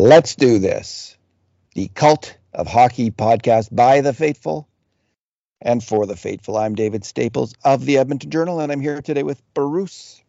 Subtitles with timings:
[0.00, 1.14] Let's do this.
[1.74, 4.66] The Cult of Hockey podcast by the faithful
[5.60, 6.56] and for the faithful.
[6.56, 10.22] I'm David Staples of the Edmonton Journal, and I'm here today with Bruce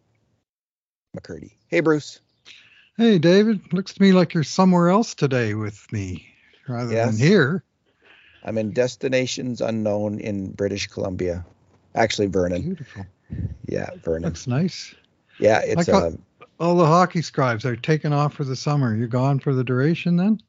[1.16, 1.54] McCurdy.
[1.70, 2.20] Hey, Bruce.
[2.98, 3.72] Hey, David.
[3.72, 6.28] Looks to me like you're somewhere else today with me
[6.68, 7.18] rather yes.
[7.18, 7.64] than here.
[8.44, 11.46] I'm in destinations unknown in British Columbia.
[11.96, 12.62] Actually, Vernon.
[12.62, 13.06] Beautiful.
[13.70, 14.24] Yeah, Vernon.
[14.24, 14.94] Looks nice.
[15.40, 16.12] Yeah, it's uh,
[16.62, 18.96] all the hockey scribes are taking off for the summer.
[18.96, 20.40] You're gone for the duration then?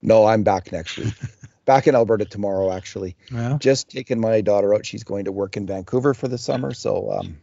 [0.00, 1.14] No, I'm back next week.
[1.66, 3.16] back in Alberta tomorrow, actually.
[3.30, 3.58] Yeah.
[3.60, 4.86] Just taking my daughter out.
[4.86, 7.36] She's going to work in Vancouver for the summer, so um,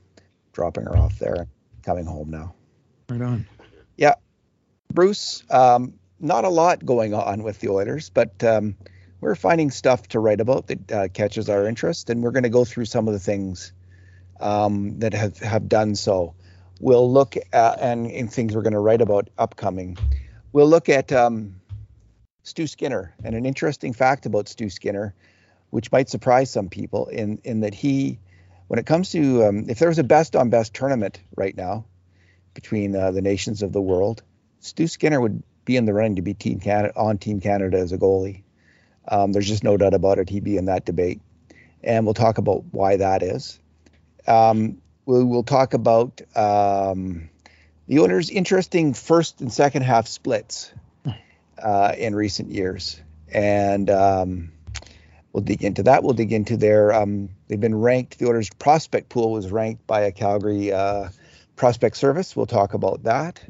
[0.54, 1.48] dropping her off there,
[1.84, 2.56] coming home now.
[3.10, 3.46] Right on.
[3.96, 4.16] Yeah,
[4.92, 5.44] Bruce.
[5.52, 8.76] Um, not a lot going on with the Oilers, but um,
[9.22, 12.50] we're finding stuff to write about that uh, catches our interest, and we're going to
[12.50, 13.72] go through some of the things
[14.40, 16.34] um, that have have done so
[16.84, 19.98] we'll look at and, things we're going to write about upcoming.
[20.52, 21.56] We'll look at um,
[22.44, 25.16] Stu Skinner and an interesting fact about Stu Skinner,
[25.70, 28.20] which might surprise some people, in in that he,
[28.68, 31.86] when it comes to um, if there was a best on best tournament right now
[32.54, 34.22] between uh, the nations of the world,
[34.60, 37.94] Stu Skinner would be in the running to be Team Canada on Team Canada as
[37.94, 38.44] a goalie.
[39.08, 40.30] Um, there's just no doubt about it.
[40.30, 41.22] He'd be in that debate,
[41.82, 43.60] and we'll talk about why that is.
[44.28, 47.30] Um, we will talk about um,
[47.88, 50.72] the Oilers' interesting first and second half splits
[51.62, 53.02] uh, in recent years,
[53.32, 54.52] and um,
[55.32, 56.04] we'll dig into that.
[56.04, 58.20] We'll dig into their um, they've been ranked.
[58.20, 61.10] The Oilers' prospect pool was ranked by a Calgary uh,
[61.56, 62.36] prospect service.
[62.36, 63.42] We'll talk about that.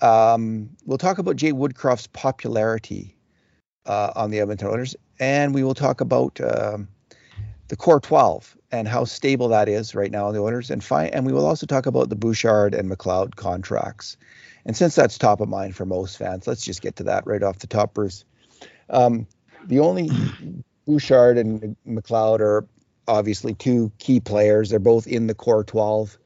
[0.00, 3.16] Um, we'll talk about Jay Woodcroft's popularity
[3.86, 6.88] uh, on the Edmonton Oilers, and we will talk about um,
[7.68, 10.70] the core 12 and how stable that is right now in the Oilers.
[10.70, 14.16] And fi- and we will also talk about the Bouchard and McLeod contracts.
[14.66, 17.42] And since that's top of mind for most fans, let's just get to that right
[17.42, 18.24] off the top, Bruce.
[18.90, 19.26] Um,
[19.64, 20.10] the only
[20.86, 22.68] Bouchard and McLeod are
[23.08, 24.70] obviously two key players.
[24.70, 26.18] They're both in the core 12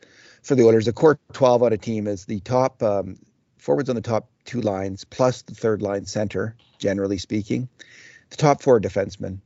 [0.43, 0.87] for the Oilers.
[0.87, 3.17] The core 12 on a team is the top um,
[3.59, 7.69] forwards on the top two lines plus the third line center, generally speaking,
[8.31, 9.39] the top four defensemen,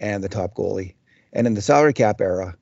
[0.00, 0.94] and the top goalie.
[1.32, 2.56] And in the salary cap era,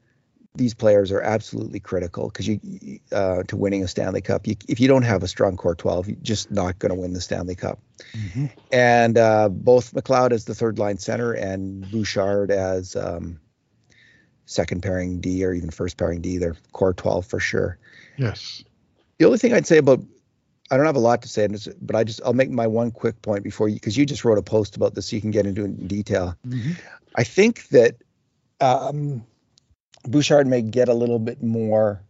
[0.55, 4.47] these players are absolutely critical because you uh, to winning a Stanley Cup.
[4.47, 7.12] You, if you don't have a strong core 12, you're just not going to win
[7.12, 7.79] the Stanley Cup.
[8.12, 8.47] Mm-hmm.
[8.73, 13.39] And uh, both McLeod as the third line center and Bouchard as um,
[14.47, 17.79] second pairing D or even first pairing D, they're core 12 for sure.
[18.17, 18.65] Yes.
[19.19, 20.03] The only thing I'd say about
[20.71, 21.49] I don't have a lot to say,
[21.81, 24.39] but I just I'll make my one quick point before you because you just wrote
[24.39, 26.37] a post about this, so you can get into it in detail.
[26.47, 26.73] Mm-hmm.
[27.15, 27.97] I think that
[28.61, 29.25] um,
[30.05, 32.03] Bouchard may get a little bit more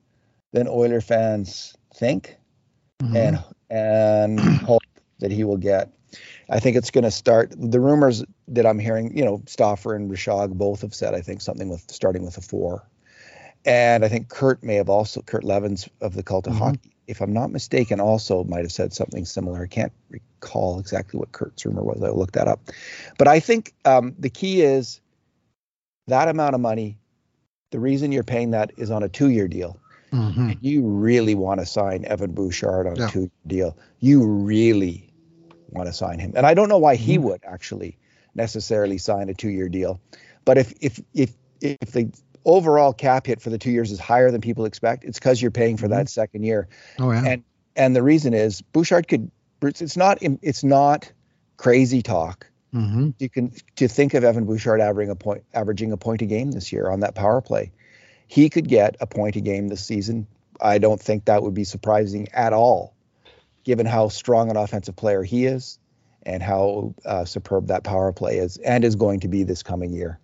[0.52, 2.36] than Oiler fans think
[3.02, 3.16] mm-hmm.
[3.16, 4.82] and and hope
[5.18, 5.90] that he will get.
[6.50, 7.52] I think it's going to start.
[7.56, 11.42] The rumors that I'm hearing, you know, Stauffer and Rishaug both have said, I think
[11.42, 12.88] something with starting with a four,
[13.66, 16.62] and I think Kurt may have also Kurt Leavins of the Cult of mm-hmm.
[16.62, 19.62] Hockey, if I'm not mistaken, also might have said something similar.
[19.62, 22.02] I can't recall exactly what Kurt's rumor was.
[22.02, 22.60] I looked that up,
[23.18, 25.00] but I think um, the key is
[26.08, 26.98] that amount of money,
[27.70, 29.80] the reason you're paying that is on a two year deal.
[30.12, 30.52] Mm-hmm.
[30.60, 33.08] You really want to sign Evan Bouchard on yeah.
[33.08, 33.78] a two year deal.
[34.00, 35.12] You really
[35.68, 36.32] want to sign him.
[36.34, 37.24] And I don't know why he mm-hmm.
[37.24, 37.98] would actually
[38.34, 40.00] necessarily sign a two year deal.
[40.44, 42.10] But if if if if the
[42.44, 45.50] overall cap hit for the two years is higher than people expect, it's because you're
[45.50, 45.94] paying for mm-hmm.
[45.94, 46.68] that second year.
[46.98, 47.24] Oh yeah.
[47.24, 47.44] And
[47.76, 49.30] and the reason is Bouchard could.
[49.60, 50.18] It's not.
[50.20, 51.12] It's not
[51.56, 53.10] crazy talk Mm-hmm.
[53.18, 56.50] You can to think of Evan Bouchard averaging a point, averaging a point a game
[56.50, 57.72] this year on that power play.
[58.26, 60.26] He could get a point a game this season.
[60.60, 62.94] I don't think that would be surprising at all,
[63.64, 65.78] given how strong an offensive player he is
[66.24, 69.92] and how uh, superb that power play is and is going to be this coming
[69.92, 70.18] year.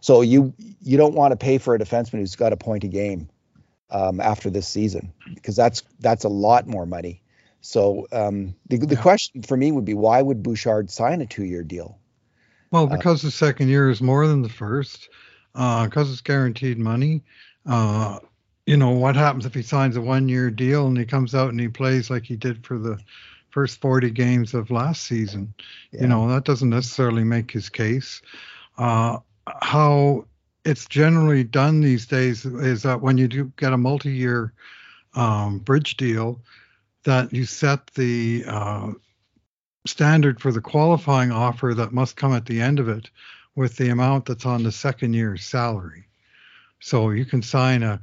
[0.00, 2.88] So you you don't want to pay for a defenseman who's got a point a
[2.88, 3.28] game
[3.90, 7.22] um, after this season because that's that's a lot more money
[7.60, 9.02] so um, the, the yeah.
[9.02, 11.98] question for me would be why would Bouchard sign a two year deal?
[12.70, 15.08] Well, uh, because uh, the second year is more than the first,
[15.52, 17.22] because uh, it's guaranteed money.
[17.66, 18.18] Uh,
[18.66, 21.50] you know, what happens if he signs a one year deal and he comes out
[21.50, 22.98] and he plays like he did for the
[23.50, 25.52] first 40 games of last season?
[25.90, 26.02] Yeah.
[26.02, 28.22] You know, that doesn't necessarily make his case.
[28.78, 29.18] Uh,
[29.60, 30.26] how
[30.64, 34.52] it's generally done these days is that when you do get a multi year
[35.14, 36.40] um, bridge deal,
[37.04, 38.92] that you set the uh,
[39.86, 43.10] standard for the qualifying offer that must come at the end of it
[43.56, 46.06] with the amount that's on the second year's salary.
[46.80, 48.00] So you can sign a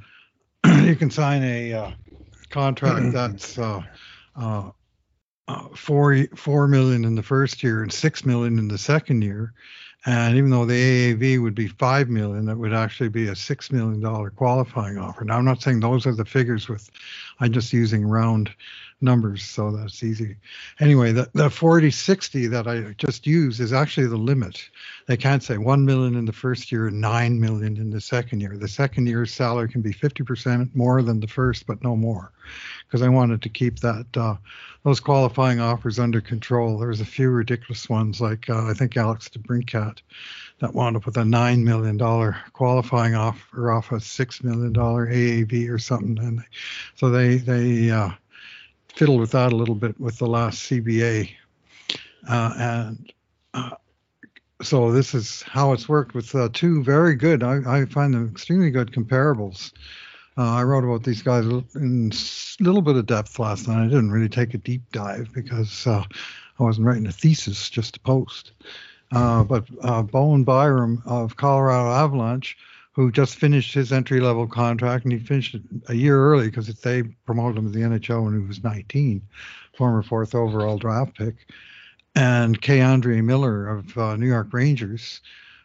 [0.82, 1.90] you can sign a uh,
[2.50, 3.82] contract that's uh,
[4.36, 4.70] uh,
[5.48, 9.52] uh, four four million in the first year and six million in the second year.
[10.06, 13.72] And even though the AAV would be five million, that would actually be a six
[13.72, 15.24] million dollar qualifying offer.
[15.24, 16.88] Now I'm not saying those are the figures with
[17.40, 18.50] I'm just using round
[19.00, 20.36] numbers, so that's easy.
[20.80, 24.68] Anyway, the, the 4060 that I just used is actually the limit.
[25.06, 28.40] They can't say 1 million in the first year and 9 million in the second
[28.40, 28.56] year.
[28.56, 32.32] The second year's salary can be 50% more than the first, but no more.
[32.86, 34.36] Because I wanted to keep that uh,
[34.84, 36.78] those qualifying offers under control.
[36.78, 39.98] There's a few ridiculous ones, like uh, I think Alex DeBrincat
[40.60, 45.06] that wound up with a nine million dollar qualifying offer off a six million dollar
[45.06, 46.42] AAV or something, and
[46.94, 48.10] so they they uh,
[48.98, 51.30] fiddled with that a little bit with the last CBA,
[52.28, 53.12] uh, and
[53.54, 53.70] uh,
[54.60, 57.44] so this is how it's worked with uh, two very good.
[57.44, 59.72] I, I, find them extremely good comparables.
[60.36, 61.44] Uh, I wrote about these guys
[61.76, 62.10] in
[62.60, 63.84] a little bit of depth last night.
[63.84, 66.02] I didn't really take a deep dive because uh,
[66.58, 68.50] I wasn't writing a thesis, just a post.
[69.12, 69.64] Uh, but
[70.10, 72.58] Bowen Byram of Colorado Avalanche
[72.98, 76.66] who just finished his entry level contract and he finished it a year early because
[76.80, 79.22] they promoted him to the NHL when he was 19,
[79.76, 81.46] former fourth overall draft pick.
[82.16, 85.20] And K'Andre Miller of uh, New York Rangers,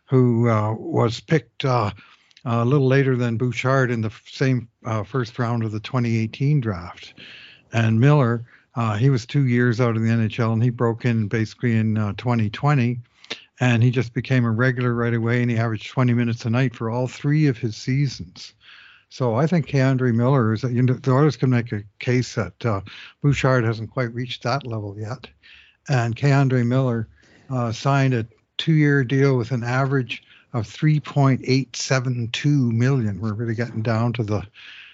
[0.06, 1.90] who uh, was picked uh,
[2.46, 7.16] a little later than Bouchard in the same uh, first round of the 2018 draft.
[7.72, 8.46] And Miller,
[8.76, 11.96] uh, he was two years out of the NHL and he broke in basically in
[11.96, 13.10] 2020 uh,
[13.60, 16.76] and he just became a regular right away and he averaged 20 minutes a night
[16.76, 18.54] for all three of his seasons.
[19.10, 22.66] So i think K'Andre Miller is you know the others can make a case that
[22.66, 22.82] uh,
[23.22, 25.28] Bouchard hasn't quite reached that level yet.
[25.88, 27.08] And K'Andre Miller
[27.50, 28.26] uh, signed a
[28.58, 30.24] two-year deal with an average
[30.54, 33.20] of 3.872 million.
[33.20, 34.44] We're really getting down to the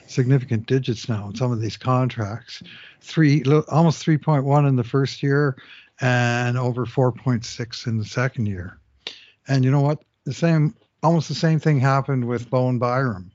[0.07, 2.63] significant digits now in some of these contracts.
[3.01, 5.55] Three almost 3.1 in the first year
[6.01, 8.79] and over 4.6 in the second year.
[9.47, 10.03] And you know what?
[10.25, 13.31] The same, almost the same thing happened with Bowen Byram.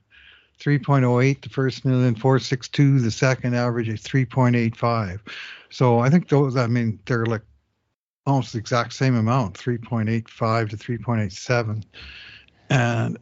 [0.59, 5.19] 3.08 the first million, 462 the second, average is 3.85.
[5.69, 7.41] So I think those, I mean, they're like
[8.25, 11.83] almost the exact same amount, 3.85 to 3.87.
[12.69, 13.19] And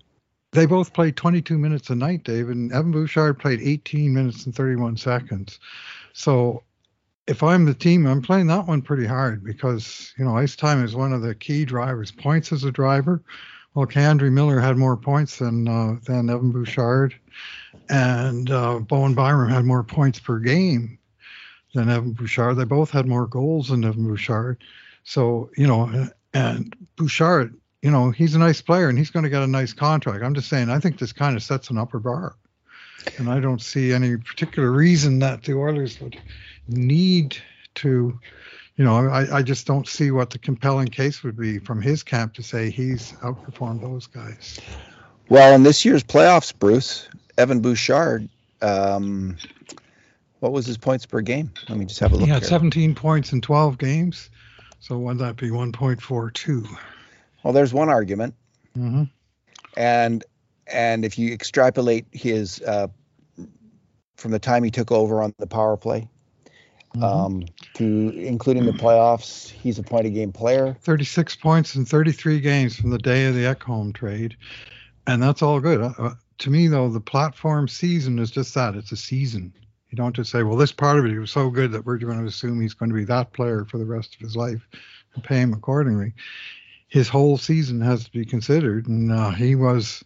[0.51, 4.55] they both played 22 minutes a night, Dave, and Evan Bouchard played 18 minutes and
[4.55, 5.59] 31 seconds.
[6.13, 6.63] So
[7.27, 10.83] if I'm the team, I'm playing that one pretty hard because you know ice time
[10.83, 12.11] is one of the key drivers.
[12.11, 13.21] Points as a driver.
[13.73, 17.15] Well, K'Andre Miller had more points than uh, than Evan Bouchard,
[17.89, 20.97] and uh, Bowen Byram had more points per game
[21.73, 22.57] than Evan Bouchard.
[22.57, 24.61] They both had more goals than Evan Bouchard.
[25.05, 29.29] So you know, and Bouchard, you know, he's a nice player and he's going to
[29.29, 30.23] get a nice contract.
[30.23, 32.35] I'm just saying, I think this kind of sets an upper bar,
[33.17, 36.19] and I don't see any particular reason that the Oilers would
[36.67, 37.37] need
[37.75, 38.19] to
[38.75, 42.01] you know, I, I just don't see what the compelling case would be from his
[42.01, 44.59] camp to say he's outperformed those guys.
[45.29, 47.07] Well, in this year's playoffs, Bruce,
[47.37, 48.27] Evan Bouchard,
[48.61, 49.37] um,
[50.39, 51.51] what was his points per game?
[51.69, 52.25] Let me just have a look.
[52.25, 52.49] He had here.
[52.49, 54.29] 17 points in 12 games.
[54.79, 56.67] So would that be 1.42?
[57.43, 58.35] Well, there's one argument.
[58.77, 59.03] Mm-hmm.
[59.77, 60.23] And
[60.67, 62.87] and if you extrapolate his uh,
[64.15, 66.07] from the time he took over on the power play
[66.95, 67.03] mm-hmm.
[67.03, 67.45] um,
[67.75, 69.49] to including the playoffs.
[69.49, 70.75] He's a point a game player.
[70.81, 74.35] 36 points in 33 games from the day of the Ekholm trade.
[75.07, 75.81] And that's all good.
[75.81, 79.53] Uh, uh, to me, though, the platform season is just that it's a season.
[79.89, 82.19] You don't just say, well, this part of it was so good that we're going
[82.19, 84.67] to assume he's going to be that player for the rest of his life
[85.13, 86.13] and pay him accordingly.
[86.87, 88.87] His whole season has to be considered.
[88.87, 90.03] And uh, he was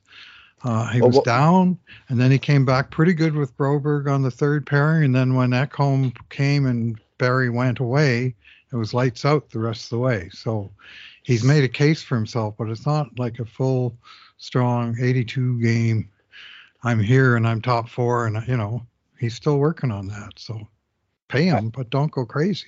[0.64, 1.78] uh, he well, was down,
[2.10, 5.06] and then he came back pretty good with Broberg on the third pairing.
[5.06, 8.36] And then when Ekholm came and Barrie went away,
[8.72, 10.30] it was lights out the rest of the way.
[10.34, 10.72] So
[11.24, 13.98] he's made a case for himself, but it's not like a full,
[14.38, 16.10] strong 82 game.
[16.84, 18.86] I'm here and I'm top four, and you know
[19.20, 20.34] he's still working on that.
[20.38, 20.68] So
[21.28, 22.68] pay him, but don't go crazy.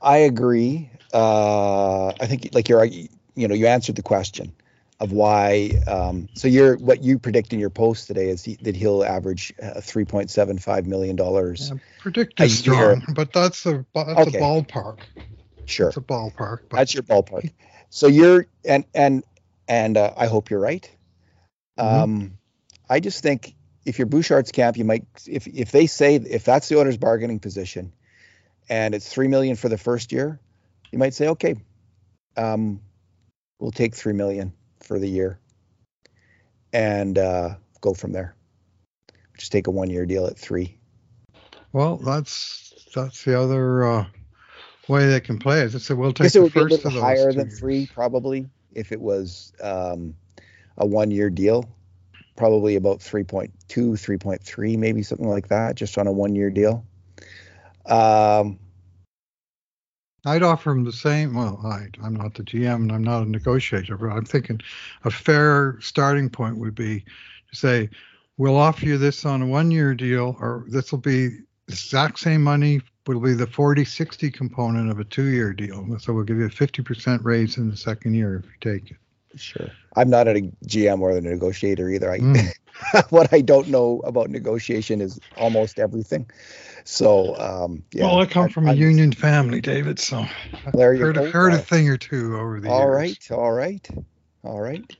[0.00, 0.90] I agree.
[1.12, 3.08] Uh, I think like you're, you
[3.48, 4.52] know, you answered the question
[5.00, 5.70] of why.
[5.86, 9.52] Um, so you're what you predict in your post today is he, that he'll average
[9.62, 11.70] uh, 3.75 million dollars.
[11.70, 14.38] Yeah, predict is strong, but that's a that's okay.
[14.38, 14.98] a ballpark.
[15.66, 16.60] Sure, it's a ballpark.
[16.68, 16.78] But...
[16.78, 17.50] That's your ballpark.
[17.90, 19.24] So you're and and
[19.68, 20.90] and uh, I hope you're right.
[21.78, 22.02] Mm-hmm.
[22.02, 22.38] Um,
[22.90, 26.68] I just think if you're Bouchard's camp, you might if if they say if that's
[26.68, 27.92] the owner's bargaining position,
[28.68, 30.40] and it's three million for the first year,
[30.90, 31.54] you might say okay,
[32.36, 32.80] um,
[33.60, 35.38] we'll take three million for the year
[36.72, 38.34] and uh, go from there.
[39.36, 40.78] Just take a one year deal at three.
[41.72, 44.06] Well, that's that's the other uh,
[44.88, 45.78] way they can play it.
[45.78, 47.58] So we'll take Guess it the would be a first little higher than years.
[47.58, 50.14] three, probably, if it was um,
[50.78, 51.68] a one-year deal.
[52.36, 56.84] Probably about 3.2, 3.3, maybe something like that, just on a one-year deal.
[57.86, 58.60] Um,
[60.24, 61.34] I'd offer him the same.
[61.34, 64.60] Well, I, I'm not the GM and I'm not a negotiator, but I'm thinking
[65.04, 67.88] a fair starting point would be to say,
[68.36, 72.18] we'll offer you this on a one year deal, or this will be the exact
[72.18, 75.98] same money, It'll be the 40 60 component of a two year deal.
[75.98, 78.98] So we'll give you a 50% raise in the second year if you take it.
[79.36, 79.70] Sure.
[79.96, 80.34] I'm not a
[80.66, 82.10] GM or a negotiator either.
[82.12, 82.48] I, Mm.
[83.10, 86.30] what I don't know about negotiation is almost everything.
[86.84, 88.04] So, um, yeah.
[88.04, 90.24] well, I come from a I'm- union family, David, so
[90.74, 91.30] There I've you heard, go.
[91.30, 92.96] heard a thing or two over the All years.
[92.96, 93.88] right, all right,
[94.44, 94.96] all right.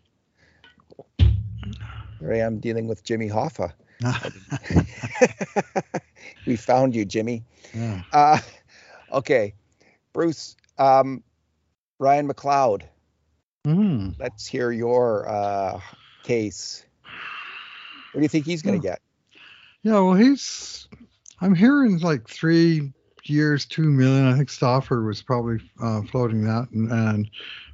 [2.21, 3.73] Here I am dealing with Jimmy Hoffa.
[6.47, 7.45] we found you, Jimmy.
[7.75, 8.03] yeah.
[8.13, 8.39] Uh,
[9.13, 9.55] okay,
[10.13, 10.57] Bruce.
[10.79, 11.23] Um,
[11.99, 12.83] Ryan McLeod.
[13.69, 14.15] Mm.
[14.19, 15.79] Let's hear your uh,
[16.23, 16.87] case.
[18.13, 19.01] What do you think he's going to get?
[19.83, 20.89] Yeah, well, he's.
[21.43, 22.93] I'm hearing like three
[23.25, 24.27] years, two million.
[24.27, 27.31] I think Stauffer was probably uh, floating that and, and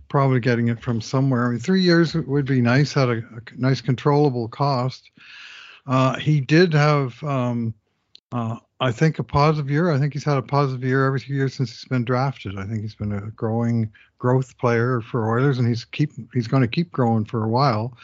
[0.09, 1.47] probably getting it from somewhere.
[1.47, 5.09] I mean, three years would be nice at a, a nice controllable cost.
[5.87, 7.73] Uh, he did have, um,
[8.35, 9.93] uh, I think, a positive year.
[9.93, 12.59] I think he's had a positive year every year since he's been drafted.
[12.59, 16.63] I think he's been a growing growth player for Oilers, and he's keep he's going
[16.63, 17.97] to keep growing for a while.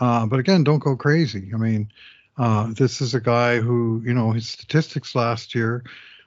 [0.00, 1.52] Uh, but again, don't go crazy.
[1.54, 1.88] I mean,
[2.36, 5.84] uh, this is a guy who, you know, his statistics last year,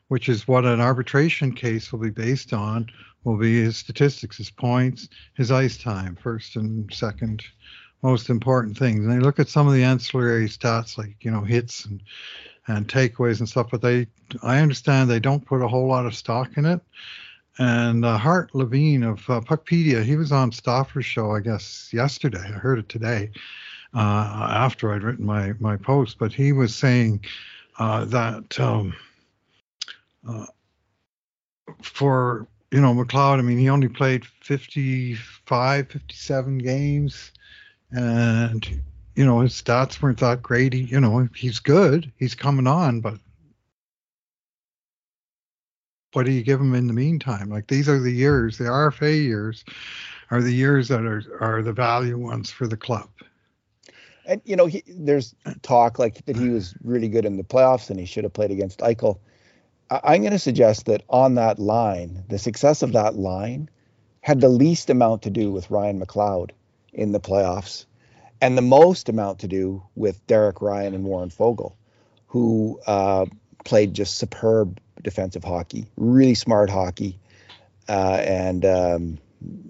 [0.07, 2.87] which is what an arbitration case will be based on,
[3.25, 7.43] will be his statistics, his points, his ice time, first and second
[8.03, 8.99] most important things.
[8.99, 12.01] And they look at some of the ancillary stats like, you know, hits and
[12.67, 14.07] and takeaways and stuff, but they,
[14.41, 16.81] I understand they don't put a whole lot of stock in it.
[17.59, 22.43] And uh, Hart Levine of uh, Puckpedia, he was on Stauffer's show, I guess, yesterday.
[22.43, 23.29] I heard it today
[23.93, 27.23] uh, after I'd written my my post, but he was saying
[27.77, 28.95] uh, that um,
[30.27, 30.47] uh,
[31.81, 37.31] for you know McLeod, I mean, he only played 55, 57 games,
[37.91, 38.81] and
[39.15, 40.73] you know his stats weren't that great.
[40.73, 42.11] He, you know, he's good.
[42.17, 43.15] He's coming on, but
[46.13, 47.49] what do you give him in the meantime?
[47.49, 49.65] Like these are the years, the RFA years,
[50.31, 53.09] are the years that are are the value ones for the club.
[54.25, 57.89] And you know, he, there's talk like that he was really good in the playoffs
[57.89, 59.19] and he should have played against Eichel.
[59.89, 63.69] I, I'm going to suggest that on that line, the success of that line
[64.21, 66.51] had the least amount to do with Ryan McLeod
[66.93, 67.85] in the playoffs,
[68.41, 71.73] and the most amount to do with Derek Ryan and Warren Foegele,
[72.27, 73.25] who uh,
[73.63, 77.19] played just superb defensive hockey, really smart hockey,
[77.89, 79.17] uh, and um,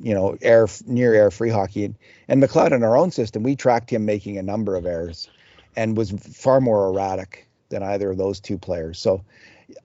[0.01, 1.85] you know, air near air free hockey.
[1.85, 1.95] And,
[2.27, 5.29] and McLeod in our own system, we tracked him making a number of errors
[5.75, 8.99] and was far more erratic than either of those two players.
[8.99, 9.23] So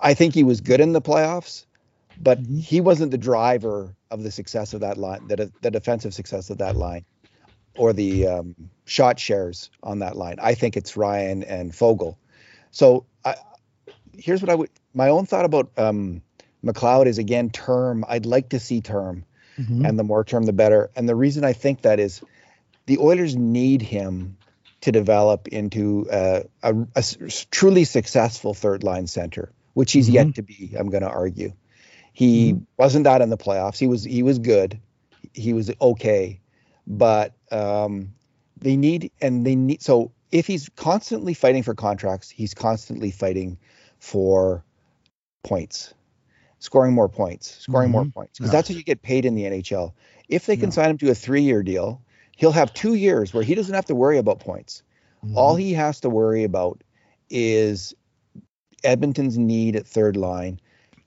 [0.00, 1.64] I think he was good in the playoffs,
[2.20, 2.60] but Mhm.
[2.60, 6.58] he wasn't the driver of the success of that line, the, the defensive success of
[6.58, 7.04] that line
[7.78, 8.54] or the um,
[8.84, 10.36] shot shares on that line.
[10.42, 12.16] I think it's Ryan and Foegele.
[12.70, 13.36] So I,
[14.16, 16.22] here's what I would, my own thought about um,
[16.64, 18.04] McLeod is again term.
[18.08, 19.24] I'd like to see term
[19.58, 19.88] Mhm.
[19.88, 20.90] and the more term the better.
[20.94, 22.22] And the reason I think that is
[22.86, 24.36] the Oilers need him
[24.82, 26.44] to develop into a
[27.50, 30.74] truly successful third line center, which he's yet to be.
[30.78, 31.52] I'm going to argue.
[32.12, 33.78] He wasn't that in the playoffs.
[33.78, 34.78] He was he was good.
[35.34, 36.40] He was okay,
[36.88, 38.14] but um,
[38.58, 43.58] they need and they need so if he's constantly fighting for contracts, he's constantly fighting
[43.98, 44.64] for
[45.44, 45.94] points,
[46.58, 48.14] scoring more points, scoring more Mhm.
[48.14, 49.94] points, because that's what you get paid in the NHL.
[50.28, 52.02] If they can sign him to a three-year deal,
[52.36, 54.82] he'll have two years where he doesn't have to worry about points.
[55.34, 55.60] All Mhm.
[55.60, 56.82] he has to worry about
[57.30, 57.94] is
[58.84, 60.60] Edmonton's need at third line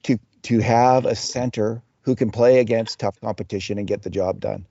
[0.04, 4.40] to to have a center who can play against tough competition and get the job
[4.40, 4.66] done.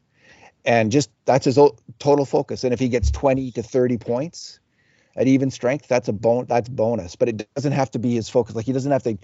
[0.66, 1.58] And just that's his
[2.00, 2.64] total focus.
[2.64, 4.60] And if he gets 20 to 30 points
[5.16, 7.16] at even strength, that's a bon- that's bonus.
[7.16, 8.56] But it doesn't have to be his focus.
[8.56, 9.18] Like he doesn't have to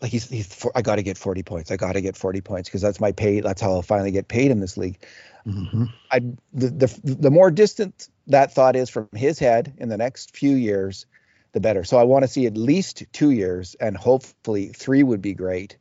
[0.00, 1.70] like he's, he's I got to get 40 points.
[1.70, 3.40] I got to get 40 points because that's my pay.
[3.40, 4.98] That's how I'll finally get paid in this league.
[5.46, 5.88] Mhm.
[6.10, 6.20] I
[6.52, 10.54] the, the the more distant that thought is from his head in the next few
[10.56, 11.06] years,
[11.52, 11.84] the better.
[11.84, 15.76] So I want to see at least two years, and hopefully three would be great.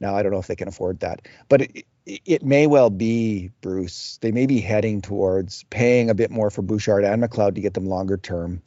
[0.00, 1.86] Now I don't know if they can afford that, but it,
[2.24, 4.18] it, may well be Bruce.
[4.22, 7.74] They may be heading towards paying a bit more for Bouchard and McLeod to get
[7.74, 8.62] them longer term,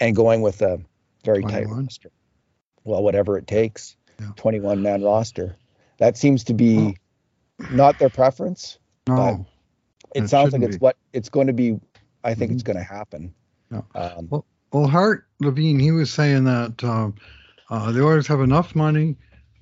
[0.00, 0.80] and going with a
[1.24, 1.84] very tight 21.
[1.84, 2.10] roster.
[2.84, 3.96] Well, whatever it takes.
[4.20, 4.28] Yeah.
[4.36, 5.56] 21 man roster.
[5.98, 6.96] That seems to be
[7.70, 8.78] not their preference.
[9.08, 9.46] No,
[10.14, 10.80] It, It sounds like it's be.
[10.80, 11.80] what it's going to be.
[12.24, 12.66] I think it's Mhm.
[12.66, 13.34] going to happen.
[13.70, 13.80] Yeah.
[13.94, 17.14] Um, Well, well, Hart Levine, he was saying that um,
[17.70, 19.16] uh, the Oilers have enough money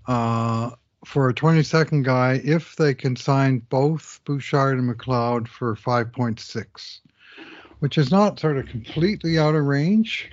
[0.06, 0.70] uh,
[1.04, 6.98] for a 22nd guy if they can sign both Bouchard and McLeod for 5.6,
[7.78, 10.30] which is not sort of completely out of range,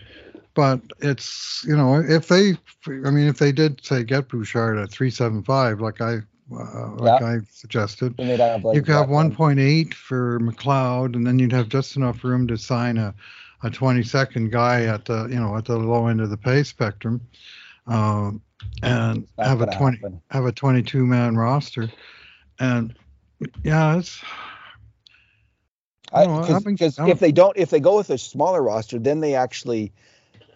[0.54, 2.58] but it's you know if they,
[2.88, 6.18] I mean, if they did say get Bouchard at 3.75, like I
[6.52, 11.16] uh, like I suggested, then they'd have like you could have what, 1.8 for McLeod,
[11.16, 13.14] and then you'd have just enough room to sign a,
[13.64, 17.22] a 22nd guy at the you know at the low end of the pay spectrum,
[17.86, 18.42] um,
[18.84, 20.22] and have a 20 happen.
[20.30, 21.90] have a 22 man roster,
[22.60, 22.98] and
[23.64, 24.22] yeah, it's
[26.14, 28.18] I- No, I 'cause- think- 'cause I if they don't, if they go with a
[28.18, 29.92] smaller roster, then they actually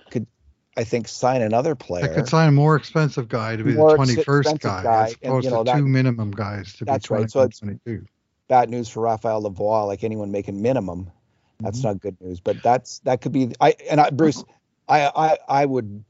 [0.10, 0.26] could,
[0.78, 2.14] I think, sign another they player.
[2.14, 5.16] could sign a more expensive guy to be the More ex- 21st guy, guy, as
[5.22, 8.06] and, you know, to that- two minimum guys to That's be right, so it's- 22.
[8.48, 11.12] Bad news for Raphael Lavoie, like anyone making minimum.
[11.60, 11.84] That's Mhm.
[11.84, 13.54] not good news, but that's that could be.
[13.62, 14.44] I and I, Bruce,
[14.90, 16.04] I I I would,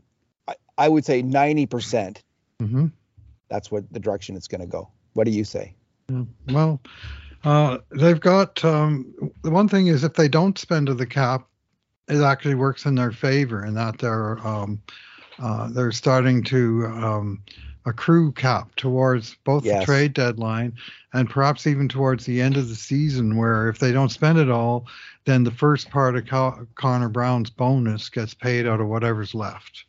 [0.85, 2.23] I, would say ninety percent.
[2.61, 2.91] Mhm.
[3.49, 4.89] That's what the direction it's going to go.
[5.13, 5.75] What do you say?
[6.09, 6.81] Yeah, Well,
[7.43, 11.47] uh, they've got um, the one thing is if they don't spend to the cap,
[12.07, 14.81] it actually works in their favor in that they're um,
[15.39, 17.41] uh, they're starting to um,
[17.85, 19.79] accrue cap towards both Yes.
[19.79, 20.73] the trade deadline
[21.13, 24.49] and perhaps even towards the end of the season, where if they don't spend it
[24.51, 24.85] all,
[25.25, 29.85] then the first part of Co- Connor Brown's bonus gets paid out of whatever's left.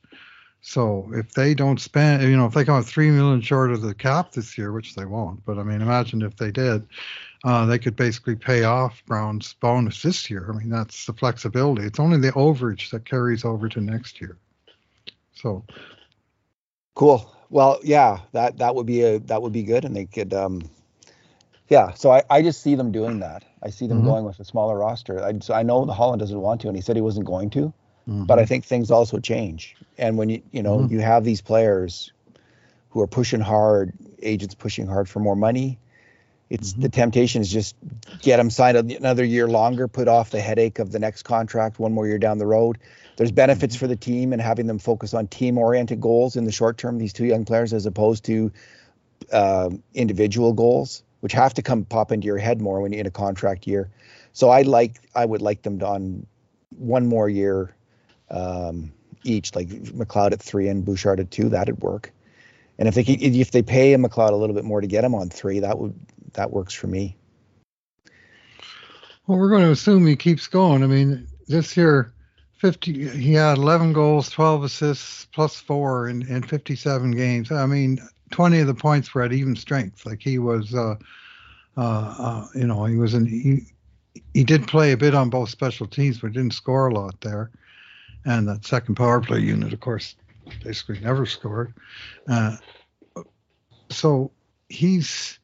[0.62, 3.82] So if they don't spend, you know, if they come out three million short of
[3.82, 6.86] the cap this year, which they won't, but I mean, imagine if they did,
[7.44, 10.48] uh, they could basically pay off Brown's bonus this year.
[10.48, 11.82] I mean, that's the flexibility.
[11.84, 14.38] It's only the overage that carries over to next year.
[15.34, 15.64] So
[16.94, 17.34] Cool.
[17.50, 20.62] Well, yeah, that that would be a that would be good, and they could, um,
[21.68, 21.92] yeah.
[21.94, 23.44] So I, I just see them doing that.
[23.62, 24.04] I see them Mhm.
[24.04, 25.22] going with a smaller roster.
[25.24, 27.50] I so I know the Holland doesn't want to, and he said he wasn't going
[27.50, 27.72] to,
[28.06, 29.76] but I think things also change.
[29.98, 30.90] And when you you know Mhm.
[30.90, 32.12] you have these players
[32.90, 35.78] who are pushing hard, agents pushing hard for more money,
[36.50, 37.74] it's the temptation is just
[38.20, 41.92] get them signed another year longer, put off the headache of the next contract one
[41.92, 42.78] more year down the road.
[43.16, 46.76] There's benefits for the team and having them focus on team-oriented goals in the short
[46.78, 46.98] term.
[46.98, 48.52] These two young players, as opposed to
[49.32, 53.06] um, individual goals, which have to come pop into your head more when you're in
[53.06, 53.90] a contract year.
[54.32, 56.26] So I like, I would like them to on
[56.70, 57.74] one more year
[58.32, 58.92] um,
[59.22, 61.48] each, like McLeod at three and Bouchard at two.
[61.48, 62.12] That'd work.
[62.78, 65.14] And if they could, if they pay McLeod a little bit more to get him
[65.14, 65.94] on three, that would
[66.32, 67.16] that works for me.
[69.26, 70.82] Well, we're going to assume he keeps going.
[70.82, 72.12] I mean, this year,
[72.58, 77.52] 50, he had 11 goals, 12 assists, plus four in, in 57 games.
[77.52, 78.00] I mean,
[78.32, 80.04] 20 of the points were at even strength.
[80.04, 80.96] Like he was, uh,
[81.76, 83.60] uh, uh, you know, he was in, he,
[84.34, 87.50] he did play a bit on both special teams, but didn't score a lot there.
[88.24, 90.16] And that second power play unit, of course,
[90.62, 91.74] basically never scored.
[92.28, 92.56] Uh,
[93.90, 94.30] so
[94.68, 95.38] he's,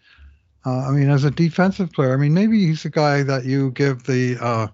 [0.65, 3.71] uh, I mean, as a defensive player, I mean, maybe he's a guy that you
[3.73, 4.69] give the, uh,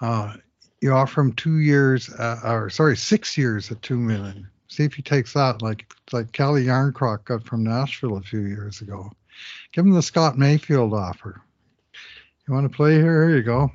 [0.00, 0.34] uh,
[0.80, 4.48] you offer him two years, uh, or sorry, six years at two million.
[4.68, 8.80] See if he takes that, like like Calle Jarnkrok got from Nashville a few years
[8.80, 9.10] ago.
[9.72, 11.42] Give him the Scott Mayfield offer.
[12.46, 13.28] You want to play here?
[13.28, 13.70] Here you go.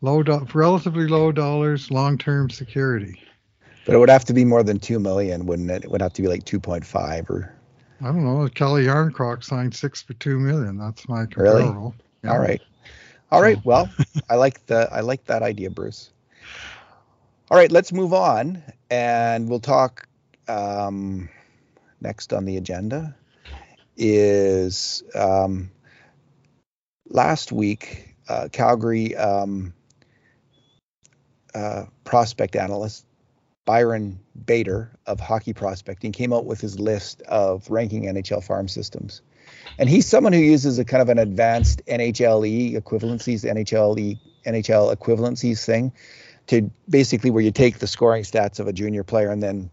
[0.00, 3.20] Low, do- relatively low dollars, long-term security.
[3.84, 5.84] But it would have to be more than two million, wouldn't it?
[5.84, 7.54] It would have to be like two point five or.
[8.00, 8.48] I don't know.
[8.48, 10.76] Calle Jarnkrok signed six for two million.
[10.78, 11.62] That's my Really?
[11.62, 12.32] Yeah.
[12.32, 12.60] All right.
[13.30, 13.58] All right.
[13.64, 13.88] Well,
[14.30, 16.10] I like the I like that idea, Bruce.
[17.50, 20.08] All right, let's move on, and we'll talk.
[20.48, 21.28] Um,
[22.00, 23.14] next on the agenda
[23.96, 25.70] is um,
[27.08, 29.72] last week uh, Calgary um,
[31.54, 33.06] uh, prospect analyst
[33.64, 39.22] Byron Bader of Hockey Prospecting came out with his list of ranking NHL farm systems.
[39.78, 45.64] And he's someone who uses a kind of an advanced NHLE equivalencies, NHLE, NHL equivalencies
[45.64, 45.92] thing
[46.48, 49.70] to basically where you take the scoring stats of a junior player and then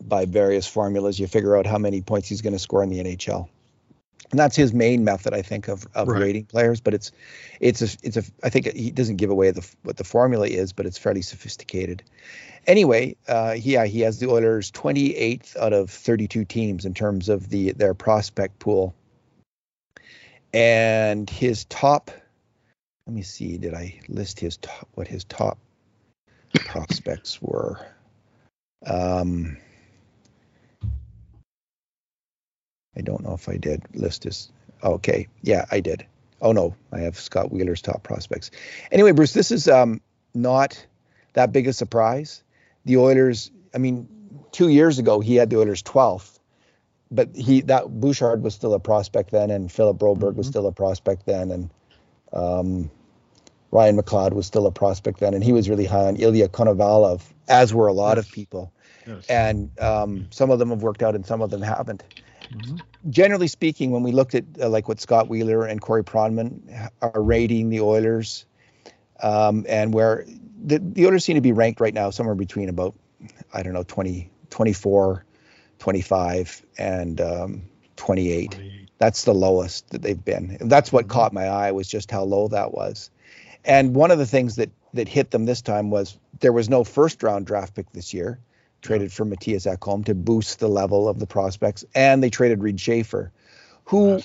[0.00, 3.02] by various formulas you figure out how many points he's going to score in the
[3.02, 3.48] NHL.
[4.30, 6.20] And that's his main method, I think, of, of Right.
[6.20, 6.80] rating players.
[6.80, 7.12] But it's
[7.60, 10.72] it's a it's a I think he doesn't give away the what the formula is,
[10.72, 12.02] but it's fairly sophisticated.
[12.66, 17.48] Anyway, uh, yeah, he has the Oilers 28th out of 32 teams in terms of
[17.48, 18.94] the their prospect pool.
[20.52, 22.10] And his top,
[23.06, 25.58] let me see, did I list his top, what his top
[26.64, 27.86] prospects were?
[28.86, 29.58] Um,
[32.98, 34.50] I don't know if I did list his.
[34.82, 36.04] Okay, yeah, I did.
[36.42, 38.50] Oh no, I have Scott Wheeler's top prospects.
[38.92, 40.00] Anyway, Bruce, this is um,
[40.34, 40.84] not
[41.32, 42.42] that big a surprise.
[42.84, 44.08] The Oilers, I mean,
[44.52, 46.38] two years ago he had the Oilers 12th,
[47.10, 50.38] but he that Bouchard was still a prospect then, and Philip Broberg mm-hmm.
[50.38, 51.70] was still a prospect then, and
[52.32, 52.90] um,
[53.70, 57.22] Ryan McLeod was still a prospect then, and he was really high on Ilya Konovalov,
[57.48, 58.26] as were a lot yes.
[58.26, 58.72] of people.
[59.06, 59.26] Yes.
[59.26, 62.02] And um, some of them have worked out, and some of them haven't.
[62.52, 62.76] Mm-hmm.
[63.10, 67.22] Generally speaking, when we looked at uh, like what Scott Wheeler and Corey Pronman are
[67.22, 68.46] rating the Oilers,
[69.22, 70.24] um, and where
[70.64, 72.94] the, the Oilers seem to be ranked right now somewhere between about,
[73.52, 75.24] I don't know, 20, 24,
[75.78, 77.62] 25, and um,
[77.96, 78.50] 28.
[78.52, 78.90] 28.
[78.98, 80.56] That's the lowest that they've been.
[80.60, 81.12] And that's what mm-hmm.
[81.12, 83.10] caught my eye was just how low that was.
[83.64, 86.84] And one of the things that that hit them this time was there was no
[86.84, 88.40] first round draft pick this year,
[88.82, 92.80] traded for Matthias Ekholm to boost the level of the prospects, and they traded Reid
[92.80, 93.32] Schaefer,
[93.84, 94.20] who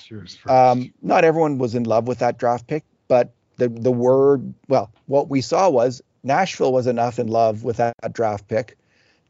[0.46, 4.92] um, not everyone was in love with that draft pick, but the the word well,
[5.06, 8.76] what we saw was Nashville was enough in love with that draft pick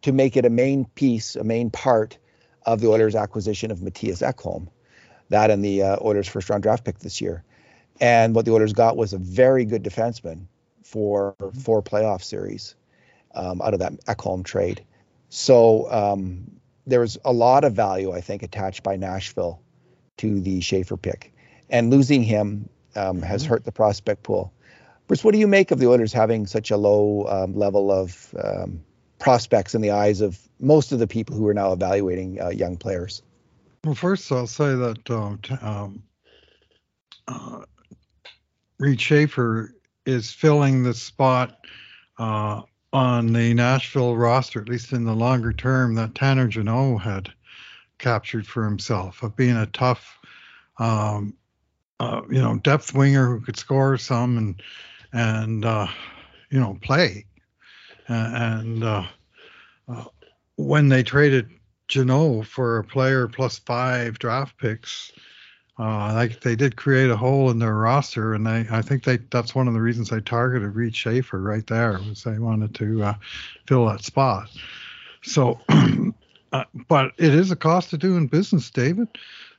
[0.02, 2.18] to make it a main piece, a main part
[2.66, 4.68] of the Oilers' acquisition of Matthias Ekholm,
[5.28, 7.42] that and the uh, Oilers' first round draft pick this year.
[8.00, 10.46] And what the Oilers got was a very good defenseman
[10.82, 12.74] for four playoff series
[13.34, 14.84] um, out of that Ekholm trade.
[15.34, 19.60] So um, there was a lot of value, I think, attached by Nashville
[20.18, 21.34] to the Schaefer pick.
[21.68, 23.50] And losing him um, has mm-hmm.
[23.50, 24.52] hurt the prospect pool.
[25.08, 28.32] Bruce, what do you make of the Oilers having such a low um, level of
[28.40, 28.84] um,
[29.18, 32.76] prospects in the eyes of most of the people who are now evaluating uh, young
[32.76, 33.20] players?
[33.82, 36.04] Well, first I'll say that uh, um,
[37.26, 37.64] uh,
[38.78, 39.74] Reid Schaefer
[40.06, 41.58] is filling the spot
[42.18, 42.62] uh,
[42.94, 47.32] on the Nashville roster, at least in the longer term, that Tanner Jeannot had
[47.98, 50.16] captured for himself of being a tough,
[50.78, 51.34] um,
[51.98, 54.62] uh, you know, depth winger who could score some and
[55.12, 55.88] and uh,
[56.50, 57.26] you know play.
[58.06, 59.06] And uh,
[59.88, 60.04] uh,
[60.56, 61.50] when they traded
[61.88, 65.10] Jeannot for a player plus five draft picks,
[65.78, 69.18] uh, like they did create a hole in their roster, and they I think they
[69.30, 73.02] that's one of the reasons they targeted Reid Schaefer right there was they wanted to
[73.02, 73.14] uh,
[73.66, 74.48] fill that spot.
[75.22, 75.58] So,
[76.52, 79.08] uh, but it is a cost of doing business, David.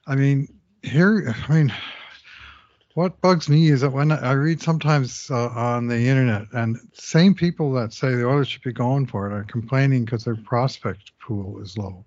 [0.07, 0.47] I mean,
[0.83, 1.73] here, I mean,
[2.93, 7.35] what bugs me is that when I read sometimes uh, on the internet, and same
[7.35, 11.11] people that say the Oilers should be going for it are complaining because their prospect
[11.19, 12.05] pool is low.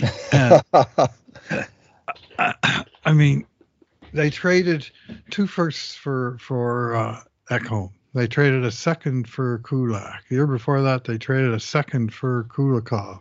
[0.32, 0.62] And,
[2.38, 3.46] I, I mean,
[4.12, 4.88] they traded
[5.30, 7.20] two firsts for for uh,
[7.50, 7.90] Ekholm.
[8.14, 10.24] They traded a second for Kulak.
[10.28, 13.20] The year before that, they traded a second for Kulikov.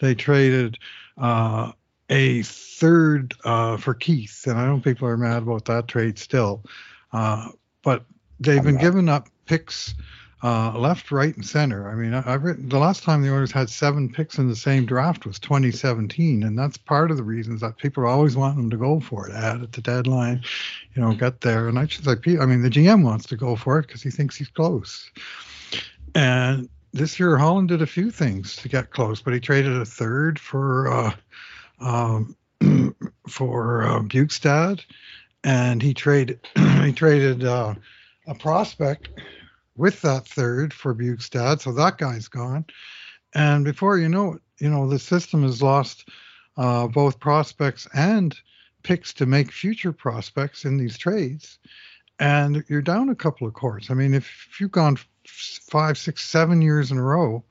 [0.00, 0.78] They traded
[1.18, 1.72] uh,
[2.08, 6.64] a third uh, for Keith, and I know people are mad about that trade still.
[7.12, 7.48] Uh,
[7.82, 8.04] but
[8.40, 9.94] they've been giving up picks
[10.44, 11.88] uh, left, right, and center.
[11.88, 14.54] I mean, I, have written the last time the Oilers had seven picks in the
[14.54, 18.68] same draft was 2017, and that's part of the reasons that people always want them
[18.68, 20.44] to go for it, it to deadline,
[20.94, 21.66] you know, get there.
[21.66, 24.10] And I should say, I mean, the GM wants to go for it because he
[24.10, 25.10] thinks he's close.
[26.14, 29.86] And this year, Holland did a few things to get close, but he traded a
[29.86, 31.14] third for uh,
[31.80, 32.36] um,
[33.30, 34.84] for uh, Bjugstad,
[35.42, 36.46] and he traded
[36.82, 37.74] he traded uh,
[38.26, 39.08] a prospect
[39.76, 42.64] with that third for Bjugstad, so that guy's gone.
[43.34, 46.08] And before you know it, you know the system has lost
[46.56, 48.34] uh, both prospects and
[48.82, 51.58] picks to make future prospects in these trades,
[52.18, 53.90] and you're down a couple of courts.
[53.90, 57.42] I mean, if, if you've gone five, six, seven years in a row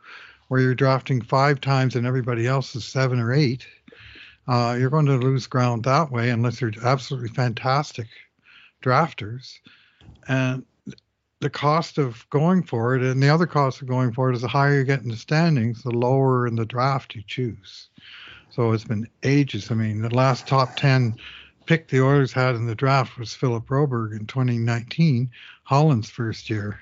[0.48, 3.68] where you're drafting five times and everybody else is seven or eight,
[4.48, 8.08] uh, you're going to lose ground that way unless you're absolutely fantastic
[8.84, 9.60] drafters.
[10.28, 10.66] And
[11.44, 14.42] the cost of going for it and the other cost of going for it is
[14.42, 17.90] the higher you get in the standings, the lower in the draft you choose.
[18.50, 19.70] So it's been ages.
[19.70, 21.18] I mean, the last top 10
[21.66, 25.30] pick the Oilers had in the draft was Philip Broberg in 2019,
[25.64, 26.80] Holland's first year.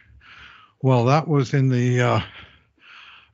[0.84, 2.22] Well, that was in the uh,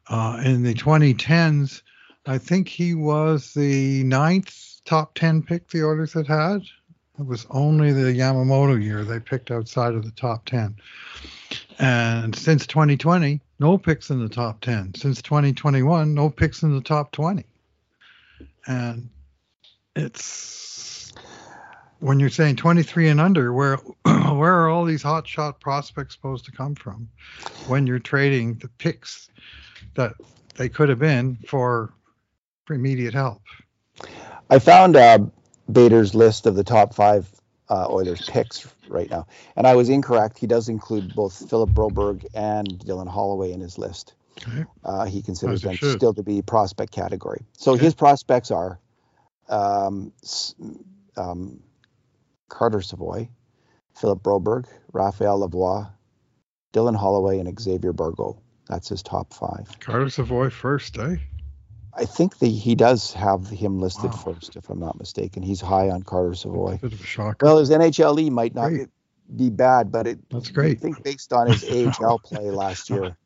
[0.07, 1.81] uh, in the 2010s.
[2.25, 6.61] I think he was the ninth top 10 pick the Oilers had had.
[7.19, 10.75] It was only the Yamamoto year they picked outside of the top 10.
[11.79, 14.93] And since 2020, no picks in the top 10.
[14.95, 17.43] Since 2021, no picks in the top 20.
[18.67, 19.09] And
[19.95, 21.11] it's
[21.99, 26.45] when you're saying 23 and under, where where are all these hot shot prospects supposed
[26.45, 27.09] to come from
[27.67, 29.29] when you're trading the picks
[29.95, 30.13] that
[30.55, 31.93] they could have been for
[32.69, 33.41] immediate help?
[34.49, 35.19] I found uh,
[35.71, 37.29] Bader's list of the top five
[37.69, 39.27] uh, Oilers picks right now.
[39.55, 40.37] And I was incorrect.
[40.37, 44.13] He does include both Philip Broberg and Dylan Holloway in his list.
[44.47, 44.65] Okay.
[44.83, 45.97] Uh, he considers them should.
[45.97, 47.43] still to be prospect category.
[47.57, 47.83] So Okay.
[47.83, 48.79] his prospects are
[49.49, 50.13] um,
[51.17, 51.59] um,
[52.47, 53.29] Carter Savoie,
[53.95, 55.89] Philip Broberg, Raphael Lavoie,
[56.73, 58.37] Dylan Holloway, and Xavier Bourgault.
[58.67, 59.67] That's his top five.
[59.79, 61.15] Carter Savoie first, eh?
[61.97, 64.17] I think that he does have him listed Wow.
[64.33, 65.41] first, if I'm not mistaken.
[65.43, 66.77] He's high on Carter Savoie.
[66.77, 67.45] Bit of a shocker.
[67.45, 68.89] Well, his NHLE might not Great.
[69.35, 70.77] be bad, but it, That's great.
[70.77, 71.63] I think based on his
[72.01, 73.17] AHL play last year,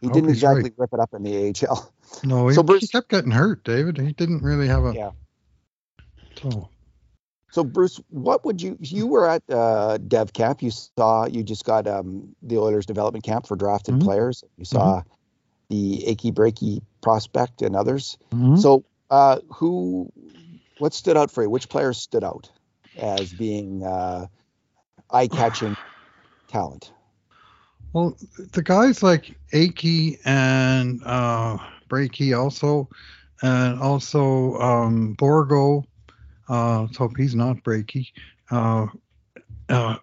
[0.00, 0.34] he didn't right.
[0.34, 1.92] exactly rip it up in the AHL.
[2.24, 3.98] No, he, So he Bruce- kept getting hurt, David.
[3.98, 4.92] He didn't really have a.
[4.94, 5.10] Yeah.
[6.40, 6.68] So,
[7.50, 8.76] So Bruce, what would you?
[8.80, 10.62] You were at uh, Dev Camp.
[10.62, 11.26] You saw.
[11.26, 14.04] You just got um, the Oilers development camp for drafted Mhm.
[14.04, 14.44] players.
[14.56, 15.02] You saw
[15.70, 18.18] the Achy Breaky prospect and others.
[18.32, 18.56] mhm.
[18.56, 20.12] So uh, who?
[20.78, 21.50] What stood out for you?
[21.50, 22.50] Which players stood out
[22.96, 24.28] as being uh,
[25.10, 25.76] eye-catching
[26.48, 26.92] talent?
[27.92, 28.16] Well,
[28.52, 32.88] the guys like Akey and uh, Breaky also,
[33.42, 35.84] and also um, Bourgault.
[36.48, 38.08] Uh, let's hope he's not Breaky.
[38.50, 38.86] Uh,
[39.68, 39.96] uh,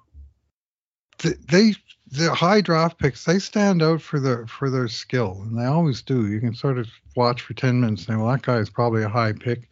[1.19, 1.73] th- they
[2.11, 6.01] the high draft picks they stand out for their for their skill, and they always
[6.01, 6.27] do.
[6.27, 9.03] You can sort of watch for ten minutes and say, well, that guy is probably
[9.03, 9.69] a high pick.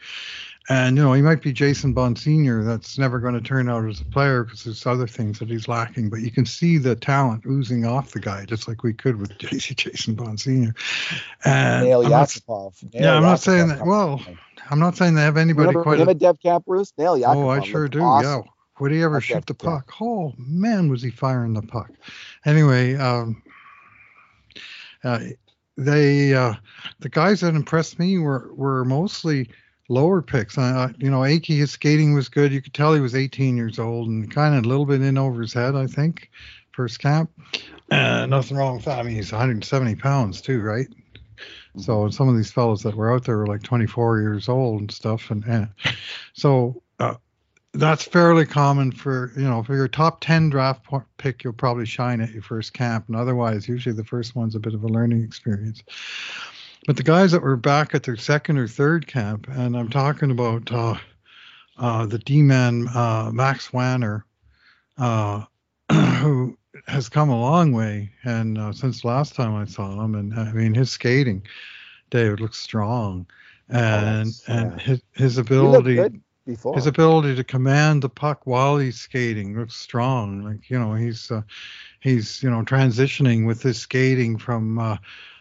[0.67, 2.65] And you know he might be Jason Bonsignore.
[2.65, 5.67] That's never going to turn out as a player because there's other things that he's
[5.67, 6.09] lacking.
[6.09, 9.37] But you can see the talent oozing off the guy, just like we could with
[9.37, 10.75] Jason Bonsignore.
[11.45, 12.35] And Nail I'm not,
[12.91, 13.85] yeah, I'm not saying that.
[13.85, 14.21] Well.
[14.71, 15.99] I'm not saying they have anybody Remember quite.
[15.99, 16.91] him a- Dev Camp, Bruce?
[16.97, 17.35] Nail Yakupov.
[17.35, 18.01] Oh, I sure do.
[18.01, 18.43] awesome.
[18.45, 18.51] Yeah.
[18.79, 19.69] Would he ever shoot the yeah.
[19.69, 19.93] puck?
[20.01, 21.91] Oh man, was he firing the puck?
[22.45, 23.41] Anyway, um,
[25.03, 25.19] uh,
[25.77, 26.55] they uh,
[26.99, 29.49] the guys that impressed me were were mostly
[29.89, 30.57] lower picks.
[30.57, 32.51] I, I, you know, Akey, his skating was good.
[32.51, 35.17] You could tell he was 18 years old and kind of a little bit in
[35.17, 36.31] over his head, I think,
[36.71, 37.29] first camp.
[37.91, 38.99] And nothing wrong with that.
[38.99, 40.87] I mean, he's 170 pounds too, right?
[41.77, 44.91] So some of these fellows that were out there were like 24 years old and
[44.91, 45.67] stuff, and, and
[46.33, 47.15] so uh,
[47.75, 50.81] that's fairly common for you know for your top 10 draft
[51.17, 54.59] pick, you'll probably shine at your first camp, and otherwise, usually the first one's a
[54.59, 55.83] bit of a learning experience.
[56.87, 60.31] But the guys that were back at their second or third camp, and I'm talking
[60.31, 60.95] about uh,
[61.77, 64.25] uh, the D-man uh, Max Wanner,
[64.97, 65.43] uh,
[65.91, 66.57] who
[66.87, 70.51] has come a long way, and uh, since last time I saw him, and I
[70.51, 71.41] mean his skating,
[72.11, 73.25] David looks strong,
[73.69, 76.75] and that's- and his his ability before.
[76.75, 80.43] his ability to command the puck while he's skating looks strong.
[80.43, 81.41] Like you know, he's uh,
[81.99, 84.97] he's you know transitioning with his skating from uh,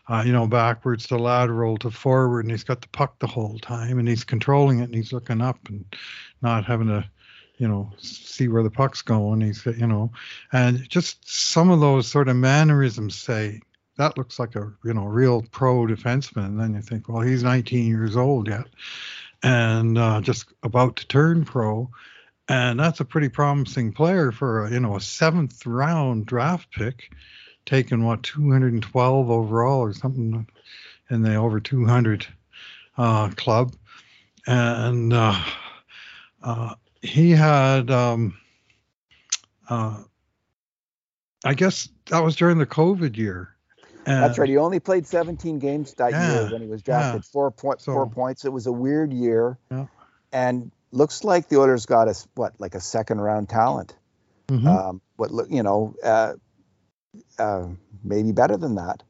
[0.08, 3.58] uh, you know backwards to lateral to forward, and he's got the puck the whole
[3.58, 5.84] time, and he's controlling it, and he's looking up and
[6.42, 7.04] not having to
[7.58, 9.40] you know see where the puck's going.
[9.40, 10.10] He's you know,
[10.52, 13.60] and just some of those sort of mannerisms say.
[13.96, 16.46] That looks like a you know real pro defenseman.
[16.46, 18.66] And then you think, well, he's 19 years old yet
[19.44, 21.90] and uh, just about to turn pro.
[22.48, 27.10] And that's a pretty promising player for you know a seventh round draft pick,
[27.64, 30.46] taken what 212 overall or something
[31.10, 32.26] in the over 200
[32.98, 33.74] uh, club,
[34.46, 35.40] and uh,
[36.42, 38.36] uh, he had um,
[39.68, 40.02] uh,
[41.44, 43.53] I guess that was during the COVID year.
[44.04, 44.48] That's right.
[44.48, 47.22] He only played 17 games that Yeah, year when he was drafted.
[47.24, 47.30] yeah.
[47.32, 48.44] Four point four So- points.
[48.44, 49.58] It was a weird year.
[49.70, 49.86] Yeah.
[50.32, 53.96] And looks like the Oilers got us what like a second round talent.
[54.48, 54.66] Mhm.
[54.66, 56.34] Um, what look you know uh,
[57.38, 57.66] uh,
[58.02, 59.02] maybe better than that.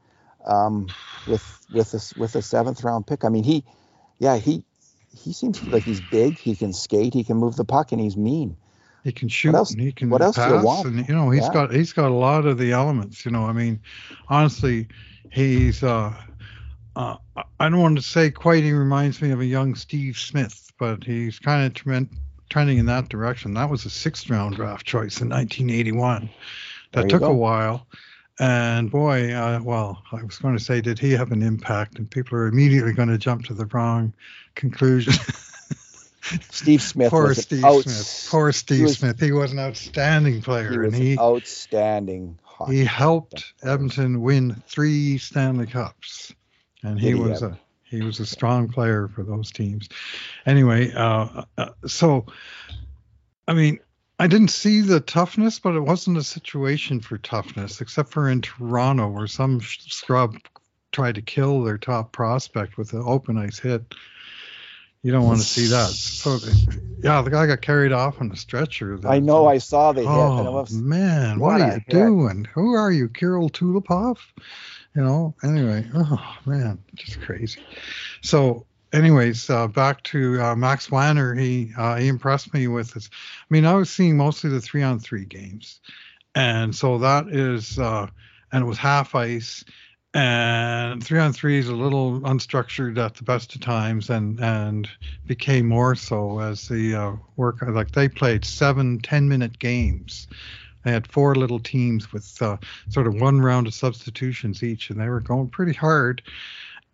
[0.47, 0.89] Um,
[1.27, 3.25] with with a with a seventh round pick.
[3.25, 3.65] I mean he,
[4.19, 4.65] yeah he
[5.17, 6.39] he seems like he's big.
[6.39, 7.15] He can skate.
[7.15, 8.57] He can move the puck, and he's mean.
[9.05, 10.87] He can shoot else- and he can what else do you pass, want?
[10.89, 11.53] and you know he's Yeah.
[11.53, 13.25] got he's got a lot of the elements.
[13.25, 13.79] You know, I mean,
[14.29, 14.89] honestly,
[15.31, 16.13] he's uh,
[16.97, 18.65] uh I- I don't want to say quite.
[18.65, 22.09] He reminds me of a young Steve Smith, but he's kind of trend,
[22.49, 23.53] trending in that direction.
[23.55, 26.29] That was a sixth round draft choice in 1981.
[26.93, 27.31] That took go.
[27.31, 27.87] a while.
[28.41, 31.99] And boy, uh, well, I was going to say, did he have an impact?
[31.99, 34.13] And people are immediately going to jump to the wrong
[34.57, 35.13] conclusion.
[36.51, 38.29] Steve Smith Poor was Steve Smith.
[38.31, 39.21] Poor Steve was- Smith.
[39.21, 42.39] He was an outstanding He player, was and he an outstanding
[42.71, 46.33] he helped Edmonton win three Stanley Cups,
[46.83, 49.89] and he he was a he was a strong player for those teams.
[50.47, 52.27] Anyway, uh, uh, so
[53.47, 53.81] I mean,
[54.19, 58.41] I didn't see the toughness, but it wasn't a situation for toughness, except for in
[58.41, 60.37] Toronto, where some sh- scrub
[60.93, 63.95] tried to kill their top prospect with an open ice hit.
[65.05, 65.91] You don't want to see that.
[66.25, 66.39] So
[67.03, 68.99] yeah, the guy got carried off on a stretcher.
[69.07, 69.47] I know.
[69.47, 70.09] I saw the hit.
[70.09, 71.89] Oh was, man, what, what are you hit.
[71.89, 72.49] doing?
[72.55, 74.17] Who are you, Kirill Tulupov?
[74.97, 75.35] You know.
[75.45, 77.61] Anyway, oh man, just crazy.
[78.23, 78.65] So
[78.95, 81.35] anyways, uh, back to uh, Max Wanner.
[81.35, 83.11] He uh, he impressed me with his.
[83.13, 85.81] I mean, I was seeing mostly the three on three games,
[86.35, 88.07] and so that is, uh,
[88.51, 89.67] and it was half ice,
[90.15, 94.89] and three on three is a little unstructured at the best of times, and and
[95.27, 97.59] became more so as the uh, work.
[97.63, 100.29] Like they played seven ten minute games.
[100.85, 102.59] They had four little teams with uh,
[102.91, 106.23] sort of one round of substitutions each, and they were going pretty hard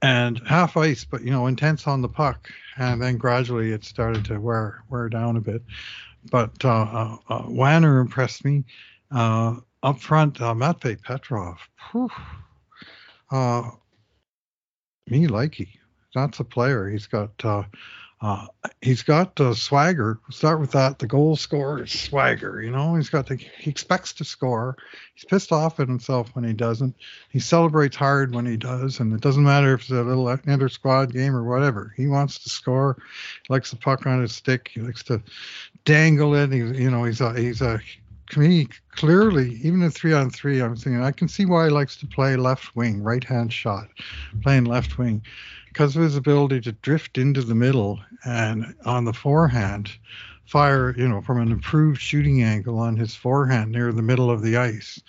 [0.02, 2.50] and half ice, but you know, intense on the puck.
[2.76, 5.62] And then gradually it started to wear wear down a bit.
[6.30, 8.64] But uh, uh, uh Wanner impressed me.
[9.10, 11.58] Uh, up front, uh, Matvey Petrov.
[11.90, 12.10] Whew.
[13.30, 13.70] Uh,
[15.06, 15.68] me likey.
[16.14, 16.88] That's a player.
[16.88, 17.64] He's got uh,
[18.22, 18.46] uh,
[18.82, 20.20] he's got uh, swagger.
[20.30, 20.98] start with that.
[20.98, 22.60] The goal scorer swagger.
[22.60, 24.76] You know, he's got the, he expects to score.
[25.14, 26.96] He's pissed off at himself when he doesn't.
[27.30, 30.68] He celebrates hard when he does, and it doesn't matter if it's a little inter
[30.68, 31.94] squad game or whatever.
[31.96, 32.98] He wants to score.
[33.46, 34.70] He likes the puck on his stick.
[34.74, 35.22] He likes to
[35.86, 36.52] dangle it.
[36.52, 37.80] He, you know, he's a he's a
[38.36, 41.96] me, clearly, even in three on three, I'm thinking I can see why he likes
[41.96, 43.88] to play left wing, right hand shot,
[44.42, 45.22] playing left wing
[45.68, 49.90] because of his ability to drift into the middle and on the forehand
[50.44, 54.42] fire, you know, from an improved shooting angle on his forehand near the middle of
[54.42, 55.00] the ice.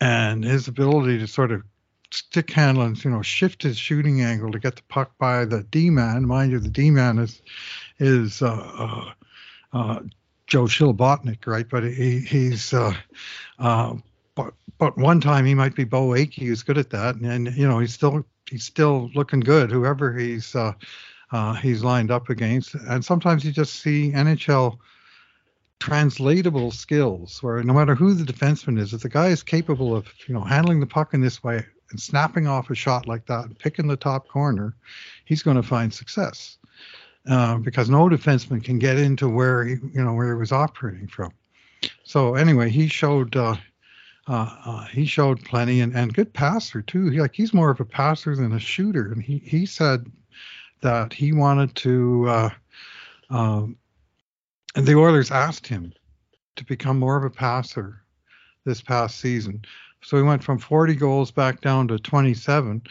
[0.00, 1.62] And his ability to sort of
[2.10, 5.62] stick handle and, you know, shift his shooting angle to get the puck by the
[5.62, 6.26] D man.
[6.26, 7.40] Mind you, the D man is
[7.98, 9.12] is uh, uh,
[9.72, 10.00] uh,
[10.46, 11.68] Joe Shlabotnik, right?
[11.68, 12.94] But he, he's uh,
[13.58, 13.94] uh,
[14.34, 17.56] but but one time he might be Beau Akey, who's good at that, and, and
[17.56, 20.72] you know he's still he's still looking good, whoever he's uh,
[21.32, 22.74] uh, he's lined up against.
[22.74, 24.78] And sometimes you just see NHL
[25.80, 30.06] translatable skills where no matter who the defenseman is, if the guy is capable of
[30.26, 33.44] you know handling the puck in this way and snapping off a shot like that
[33.44, 34.74] and picking the top corner,
[35.24, 36.58] he's going to find success.
[37.26, 41.08] Uh, because no defenseman can get into where he, you know, where he was operating
[41.08, 41.32] from.
[42.02, 43.56] So anyway, he showed uh,
[44.26, 47.08] uh, uh, he showed plenty and, and good passer too.
[47.08, 50.10] He, like he's more of a passer than a shooter, and he he said
[50.80, 52.28] that he wanted to.
[52.28, 52.50] Uh,
[53.30, 53.76] um,
[54.76, 55.92] and the Oilers asked him
[56.56, 58.02] to become more of a passer
[58.64, 59.62] this past season.
[60.02, 62.82] So he went from 40 goals back down to 27.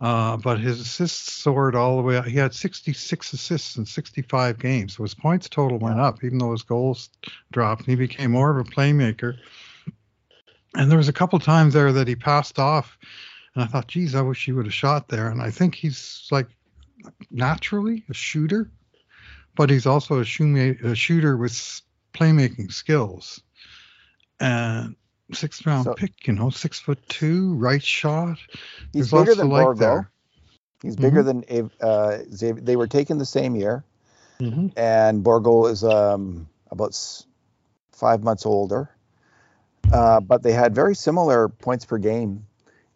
[0.00, 2.24] Uh, but his assists soared all the way up.
[2.24, 4.96] He had 66 assists in 65 games.
[4.96, 7.10] So his points total went up, even though his goals
[7.50, 7.80] dropped.
[7.82, 9.36] And he became more of a playmaker.
[10.74, 12.98] And there was a couple times there that he passed off,
[13.54, 15.28] and I thought, geez, I wish he would have shot there.
[15.30, 16.46] And I think he's like
[17.30, 18.70] naturally a shooter,
[19.56, 21.82] but he's also a, a shooter with
[22.14, 23.40] playmaking skills.
[24.38, 24.94] And
[25.32, 28.38] sixth round so, pick, you know, six foot two, right shot.
[28.92, 30.06] He's bigger than like Bourgault.
[30.82, 31.58] He's bigger mm-hmm.
[31.58, 32.62] than uh, Xavier.
[32.62, 33.84] They were taken the same year,
[34.40, 34.68] mm-hmm.
[34.76, 36.96] and Bourgault is um, about
[37.92, 38.90] five months older.
[39.92, 42.46] Uh, but they had very similar points per game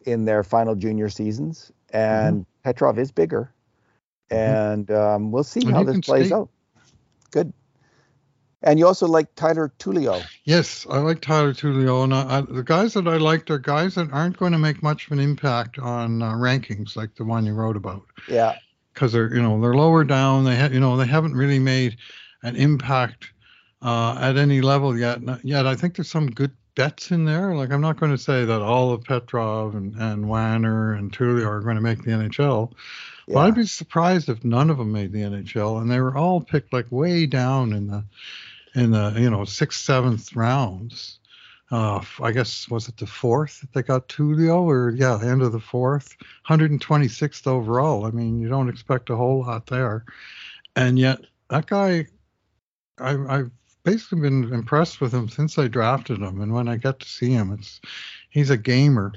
[0.05, 2.63] in their final junior seasons, and mm-hmm.
[2.63, 3.53] Petrov is bigger,
[4.31, 4.37] mm-hmm.
[4.37, 6.37] and um, we'll see how this plays stay.
[6.37, 6.51] out.
[7.31, 7.53] Good.
[8.63, 10.25] And you also like Tyler Tullio.
[10.45, 13.97] Yes, I like Tyler Tullio, and I, I, the guys that I liked are guys
[13.97, 17.45] that aren't going to make much of an impact on uh, rankings like the one
[17.45, 18.03] you wrote about.
[18.29, 18.57] Yeah.
[18.95, 20.45] Because they're you know they're lower down.
[20.45, 21.97] They ha- you know they haven't really made
[22.43, 23.33] an impact
[23.81, 25.21] uh, at any level yet.
[25.43, 27.55] Yet I think there's some good bets in there.
[27.55, 31.47] Like I'm not going to say that all of Petrov and, and Wanner and Tullio
[31.47, 32.73] are going to make the NHL.
[33.27, 33.35] Yeah.
[33.35, 36.41] But I'd be surprised if none of them made the NHL, and they were all
[36.41, 38.05] picked like way down in the
[38.75, 41.19] in the you know sixth, seventh rounds.
[41.71, 45.53] Uh, I guess was it the fourth that they got Tullio, or yeah, end of
[45.53, 46.15] the fourth,
[46.47, 48.05] 126th overall.
[48.05, 50.05] I mean, you don't expect a whole lot there,
[50.77, 52.09] and yet that guy,
[52.99, 53.51] I, I've
[53.85, 57.31] basically been impressed with him since I drafted him, and when I get to see
[57.31, 57.81] him, it's
[58.29, 59.15] he's a gamer,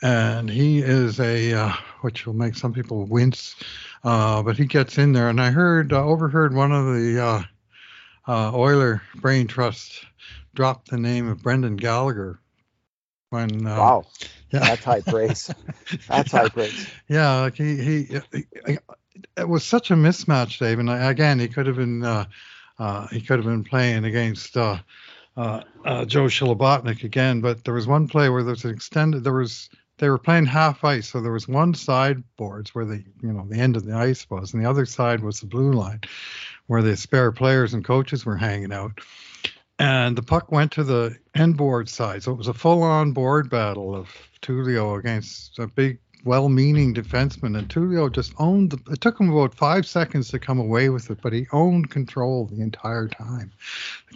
[0.00, 3.56] and he is a uh, which will make some people wince,
[4.04, 5.28] uh, but he gets in there.
[5.28, 7.46] And I heard uh, overheard one of the
[8.26, 10.04] uh, uh, Oiler Brain Trust
[10.54, 12.38] dropped the name of Brendan Gallagher
[13.30, 14.06] when uh, wow
[14.50, 15.50] yeah that's high praise
[16.08, 18.78] that's high praise yeah like he, he, he,
[19.36, 22.24] it was such a mismatch dave and again he could have been uh,
[22.78, 24.78] uh, he could have been playing against uh,
[25.36, 29.24] uh, uh, Joe Shlabotnik again, but there was one play where there was an extended.
[29.24, 29.68] There was
[29.98, 33.46] they were playing half ice, so there was one side boards where the you know
[33.48, 36.00] the end of the ice was, and the other side was the blue line.
[36.66, 39.00] Where the spare players and coaches were hanging out.
[39.78, 42.22] And the puck went to the end board side.
[42.22, 44.08] So it was a full on board battle of
[44.40, 48.70] Tullio against a big well-meaning defenseman, and Tullio just owned.
[48.70, 51.90] The, it took him about five seconds to come away with it, but he owned
[51.90, 53.52] control the entire time.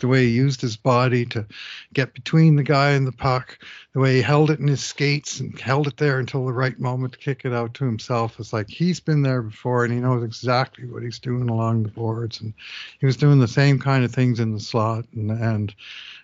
[0.01, 1.47] The way he used his body to
[1.93, 3.59] get between the guy and the puck,
[3.93, 6.79] the way he held it in his skates and held it there until the right
[6.79, 8.41] moment to kick it out to himself.
[8.41, 11.91] It's like he's been there before and he knows exactly what he's doing along the
[11.91, 12.55] boards, and
[13.01, 15.75] he was doing the same kind of things in the slot and and.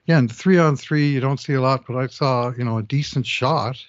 [0.07, 2.77] Yeah, and three on three, you don't see a lot, but I saw, you know,
[2.77, 3.83] a decent shot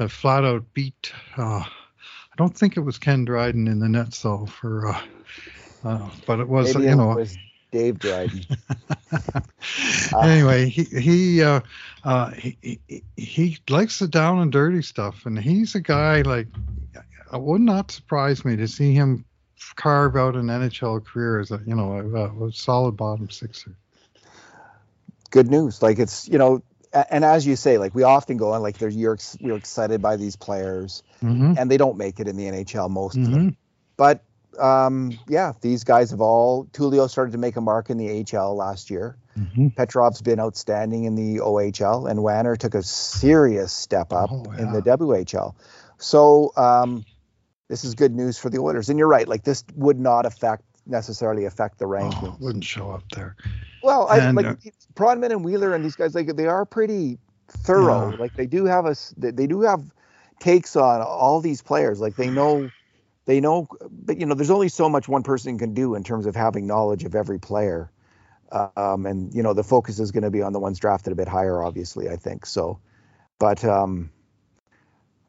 [0.00, 1.12] that flat out beat.
[1.36, 5.02] Uh, I don't think it was Ken Dryden in the net though for, uh,
[5.84, 7.14] uh, but it was Maybe you it know.
[7.14, 7.36] was
[7.70, 8.46] Dave Dryden.
[10.22, 11.60] anyway, he he, uh,
[12.04, 16.48] uh, he he he likes the down and dirty stuff, and he's a guy like
[16.94, 19.22] it would not surprise me to see him
[19.76, 23.76] carve out an NHL career as a you know a, a solid bottom sixer.
[25.30, 25.82] Good news.
[25.82, 26.62] Like it's you know a-
[26.92, 30.16] and as you say, like we often go on, like there's you're you're excited by
[30.16, 31.54] these players, Mm-hmm.
[31.58, 33.34] and they don't make it in the NHL most of them.
[33.34, 33.48] Mm-hmm.
[33.98, 34.24] But
[34.58, 36.64] um, yeah, these guys have all.
[36.72, 39.16] Tullio started to make a mark in the AHL last year.
[39.38, 39.68] Mm-hmm.
[39.76, 44.72] Petrov's been outstanding in the OHL, and Wanner took a serious step up Oh, in
[44.72, 45.54] the WHL.
[45.98, 47.04] So um,
[47.68, 48.88] this is good news for the Oilers.
[48.88, 53.04] And you're right, like this would not affect necessarily affect the Oh, wouldn't show up
[53.14, 53.36] there.
[53.82, 54.54] Well, I And, like uh,
[54.94, 57.18] Pronman and Wheeler and these guys, like they are pretty
[57.48, 58.10] thorough.
[58.10, 58.16] Yeah.
[58.16, 59.82] Like they do have us, they, they do have
[60.38, 62.00] takes on all these players.
[62.00, 62.70] Like they know,
[63.26, 66.26] they know, but you know, there's only so much one person can do in terms
[66.26, 67.90] of having knowledge of every player.
[68.76, 71.16] Um, and you know, the focus is going to be on the ones drafted a
[71.16, 72.08] bit higher, obviously.
[72.08, 72.80] I think so,
[73.38, 74.10] but um,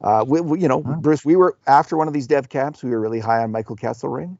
[0.02, 0.80] uh, we, we, you know.
[0.82, 3.76] Bruce, we were after one of these dev camps, we were really high on Michael
[3.76, 4.38] Kesselring.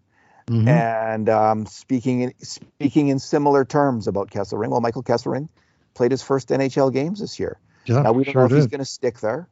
[0.48, 0.68] Mhm.
[0.68, 5.50] And um, speaking in speaking in similar terms about Kesselring, well, Michael Kesselring
[5.94, 7.60] played his first NHL games this year.
[7.86, 9.48] yeah, now we don't sure know if he's going to stick there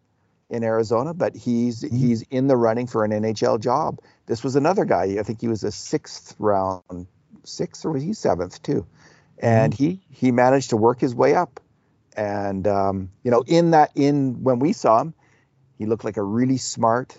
[0.49, 1.97] in Arizona, but he's Mhm.
[1.97, 3.99] he's in the running for an NHL job.
[4.25, 5.17] This was another guy.
[5.19, 7.07] I think he was a sixth round,
[7.43, 8.85] sixth or was he seventh too?
[9.41, 9.83] And Mm-hmm.
[9.83, 11.59] he he managed to work his way up.
[12.17, 15.13] And um, you know, in that in when we saw him,
[15.77, 17.17] he looked like a really smart,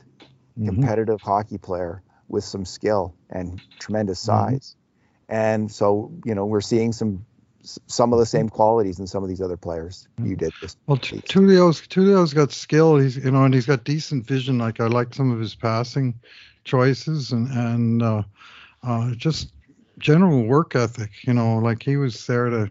[0.58, 0.66] Mhm.
[0.66, 4.26] competitive hockey player with some skill and tremendous Mhm.
[4.26, 4.76] size.
[5.28, 7.24] And so, you know, we're seeing some
[7.86, 10.96] some of the same qualities in some of these other players you did this Well,
[10.96, 12.96] T- Tullio's Tullio's got skill.
[12.96, 14.58] He's you know, and he's got decent vision.
[14.58, 16.14] Like I like some of his passing
[16.64, 18.22] choices and and uh,
[18.82, 19.52] uh, just
[19.98, 21.10] general work ethic.
[21.22, 22.70] You know, like he was there to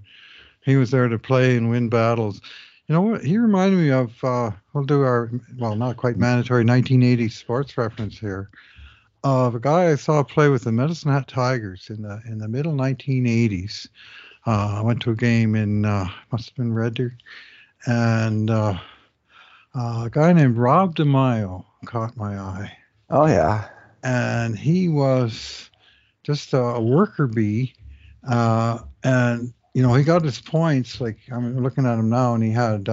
[0.66, 2.42] he was there to play and win battles.
[2.88, 3.24] You know what?
[3.24, 4.24] He reminded me of.
[4.24, 8.50] Uh, we'll do our well, not quite mandatory 1980 sports reference here.
[9.24, 12.48] Of a guy I saw play with the Medicine Hat Tigers in the in the
[12.48, 13.88] middle 1980s.
[14.48, 17.18] Uh, I went to a game in uh, must have been Red Deer,
[17.86, 18.78] and uh,
[19.76, 22.72] uh, a guy named Rob DeMaio caught my eye,
[23.10, 23.68] Oh yeah.
[24.04, 25.70] and he was
[26.24, 27.74] just a worker bee,
[28.26, 31.02] uh, and you know he got his points.
[31.02, 32.88] Like I'm looking at him now, and he had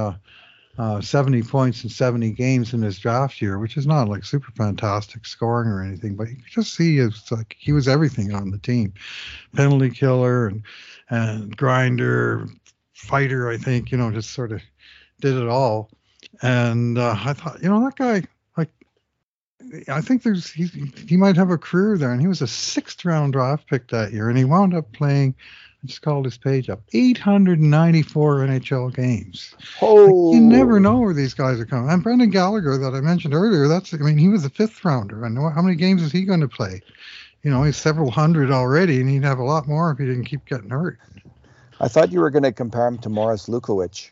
[0.79, 4.25] uh, uh, 70 points in 70 games in his draft year, which is not like
[4.25, 8.35] super fantastic scoring or anything, but you could just see it's like he was everything
[8.35, 8.93] on the team,
[9.55, 10.63] penalty killer and
[11.09, 12.47] and grinder,
[12.95, 13.49] fighter.
[13.49, 14.63] I think you know just sort of
[15.21, 15.91] did it all.
[16.43, 18.23] And uh, I thought, you know, that guy,
[18.57, 18.71] like,
[19.89, 20.69] I think there's he
[21.09, 22.13] he might have a career there.
[22.13, 25.35] And he was a sixth round draft pick that year, and he wound up playing.
[25.83, 26.83] I just called his page up.
[26.93, 29.55] 894 NHL games.
[29.83, 31.91] Oh, You never know where these guys are coming.
[31.91, 35.25] And Brendan Gallagher that I mentioned earlier, that's I mean, he was a fifth rounder.
[35.25, 36.81] I know how many games is he going to play?
[37.43, 40.25] You know, he's several hundred already, and he'd have a lot more if he didn't
[40.25, 40.99] keep getting hurt.
[41.79, 44.11] I thought you were going to compare him to Morris Lukowich.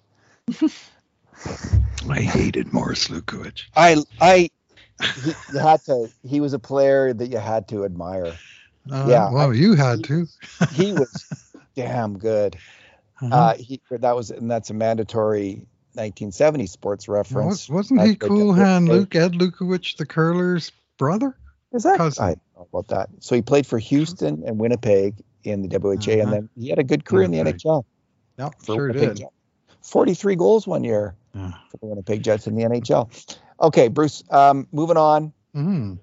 [2.08, 3.64] I hated Morris Lukowich.
[3.74, 4.50] I I
[5.22, 6.08] he, you had to.
[6.26, 8.36] He was a player that you had to admire.
[8.90, 10.26] Uh, Yeah, Well, you had to.
[10.72, 11.43] He was
[11.74, 12.56] damn good.
[13.22, 13.34] Uh-huh.
[13.34, 17.68] Uh, he that was and that's a mandatory 1970 sports reference.
[17.68, 21.36] Was, wasn't he cool hand Luke Ed Lukowich, the curler's brother?
[21.72, 21.96] Is that?
[21.98, 22.24] cousin.
[22.24, 23.08] I don't know about that.
[23.20, 25.14] So he played for Houston and Winnipeg
[25.44, 26.20] in the WHA, Uh-huh.
[26.22, 27.84] and then he had a good career in the NHL.
[28.38, 29.16] Yeah, sure Winnipeg did.
[29.18, 29.30] Jets.
[29.82, 31.52] 43 goals one year Yeah.
[31.70, 33.10] for the Winnipeg Jets in the NHL.
[33.60, 34.24] Okay, Bruce.
[34.30, 35.32] Um, moving on.
[35.54, 35.98] Mhm.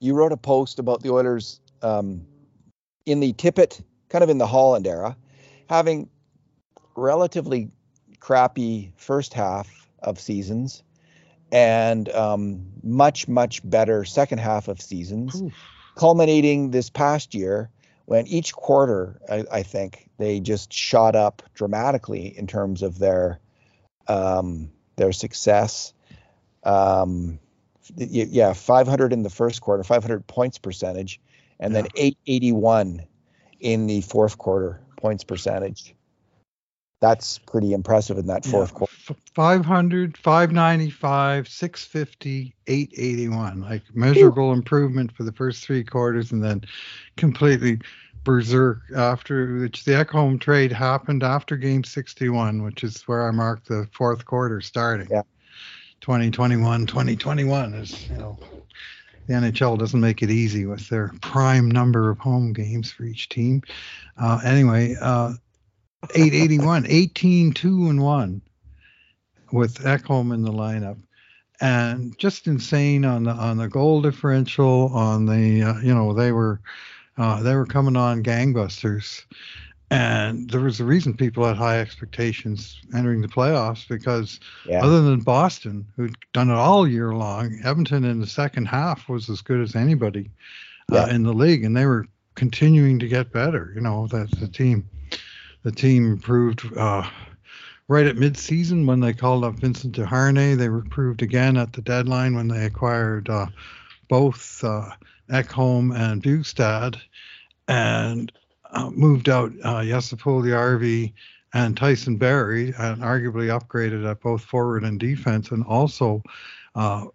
[0.00, 2.26] You wrote a post about the Oilers um,
[3.04, 5.16] in the Tippett, kind of in the Holland era,
[5.68, 6.08] having
[6.94, 7.70] relatively
[8.20, 10.82] crappy first half of seasons
[11.52, 15.52] and um, much much better second half of seasons Oof.
[15.94, 17.70] culminating this past year
[18.06, 23.40] when each quarter, I, I think they just shot up dramatically in terms of their
[24.08, 25.92] um, their success.
[26.62, 27.38] Um,
[27.96, 31.20] yeah, 500 in the first quarter, 500 points percentage,
[31.60, 31.82] and yeah.
[31.82, 33.02] then 881
[33.60, 35.94] in the fourth quarter points percentage.
[37.00, 38.78] That's pretty impressive in that fourth yeah.
[38.78, 39.20] quarter.
[39.34, 43.60] 500, 595, 650, 881.
[43.60, 44.54] Like measurable Ooh.
[44.54, 46.62] improvement for the first three quarters and then
[47.16, 47.80] completely
[48.24, 53.68] berserk after which the Ekholm trade happened after game 61, which is where I marked
[53.68, 55.08] the fourth quarter starting.
[55.10, 55.22] Yeah.
[56.00, 58.38] 2021, 2021 is, you know,
[59.26, 63.28] the NHL doesn't make it easy with their prime number of home games for each
[63.28, 63.62] team.
[64.20, 65.32] Uh, anyway, uh,
[66.14, 68.42] 881, 18, 2 and 1
[69.52, 70.98] with Ekholm in the lineup.
[71.60, 76.30] And just insane on the on the goal differential on the uh, you know they
[76.30, 76.60] were
[77.16, 79.24] uh, they were coming on gangbusters
[79.90, 84.84] and there was a reason people had high expectations entering the playoffs because yeah.
[84.84, 89.30] other than Boston, who'd done it all year long, Edmonton in the second half was
[89.30, 90.30] as good as anybody
[90.92, 93.72] uh, in the league, and they were continuing to get better.
[93.74, 94.88] You know that the team,
[95.62, 97.08] the team improved uh,
[97.86, 100.56] right at midseason when they called up Vincent Desharnais.
[100.56, 103.46] They improved again at the deadline when they acquired uh,
[104.08, 104.90] both uh,
[105.30, 107.00] Ekholm and Bjugstad,
[107.68, 108.32] and
[108.72, 111.12] uh, moved out uh, Puljujärvi
[111.54, 116.22] and Tyson Barrie, and arguably upgraded at both forward and defense, and also
[116.74, 117.06] uh,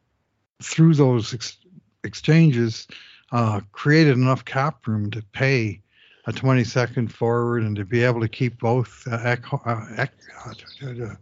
[0.64, 1.58] through those ex-
[2.04, 2.88] exchanges
[3.32, 5.82] uh, created enough cap room to pay
[6.28, 11.16] a 22nd forward and to be able to keep both uh, Ek- uh,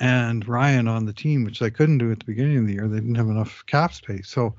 [0.00, 2.88] and Ryan on the team, which they couldn't do at the beginning of the year.
[2.88, 4.28] They didn't have enough cap space.
[4.28, 4.54] So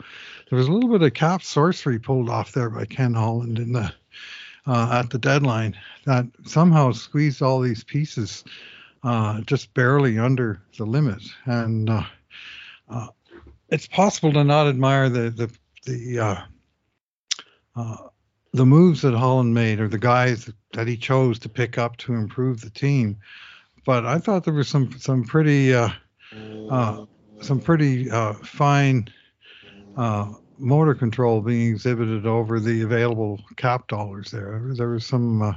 [0.50, 3.74] there was a little bit of cap sorcery pulled off there by Ken Holland in
[3.74, 3.92] the
[4.68, 8.44] uh, at the deadline that somehow squeezed all these pieces
[9.04, 11.22] uh, just barely under the limit.
[11.46, 12.04] And uh,
[12.90, 13.08] uh
[13.70, 15.52] it's possible to not admire the the
[15.86, 16.42] the uh,
[17.76, 17.98] uh,
[18.54, 22.14] the moves that Holland made or the guys that he chose to pick up to
[22.14, 23.18] improve the team.
[23.86, 28.10] But I thought there was some some pretty some pretty
[28.44, 29.08] fine
[30.62, 34.62] motor control being exhibited over the available cap dollars there.
[34.74, 35.54] There was some uh,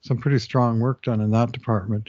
[0.00, 2.08] some pretty strong work done in that department,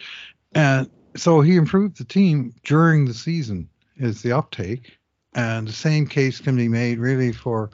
[0.53, 3.69] and so he improved the team during the season.
[3.97, 4.97] Is the uptake,
[5.35, 7.69] and the same case can be made really for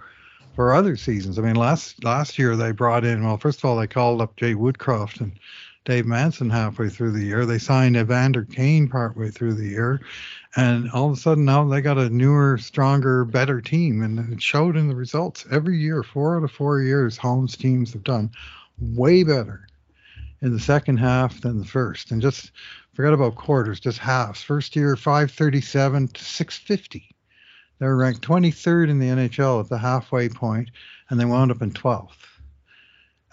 [0.55, 1.39] for other seasons.
[1.39, 4.36] I mean, last last year they brought in well, first of all they called up
[4.36, 5.32] Jay Woodcroft and
[5.86, 7.45] Dave Manson halfway through the year.
[7.45, 10.01] They signed Evander Kane partway through the year,
[10.56, 14.41] and all of a sudden now they got a newer, stronger, better team, and it
[14.41, 16.04] showed in the results every year.
[16.04, 18.32] Four out of four years, Holmes teams have done
[18.80, 19.68] way better
[20.41, 22.52] in the second half than the first, and just
[22.93, 24.41] forget about quarters, just halves.
[24.41, 27.16] First year, 537 to 650.
[27.80, 30.70] They were ranked 23rd in the NHL at the halfway point,
[31.10, 32.10] and they wound up in 12th.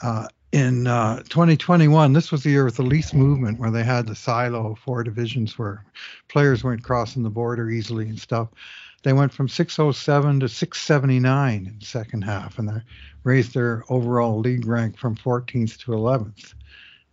[0.02, 4.06] Uh, in uh, 2021, this was the year with the least movement, where they had
[4.06, 5.84] the silo of four divisions where
[6.28, 8.48] players weren't crossing the border easily and stuff.
[9.02, 12.82] They went from 607 to 679 in the second half, and they
[13.24, 16.54] raised their overall league rank from 14th to 11th.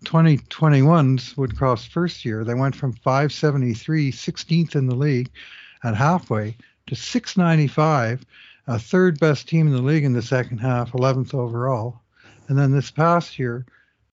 [0.05, 5.29] 2021's Woodcroft's first year, they went from 573, 16th in the league
[5.83, 6.55] at halfway,
[6.87, 8.25] to 695,
[8.67, 12.01] a third best team in the league in the second half, 11th overall.
[12.47, 13.65] And then this past year,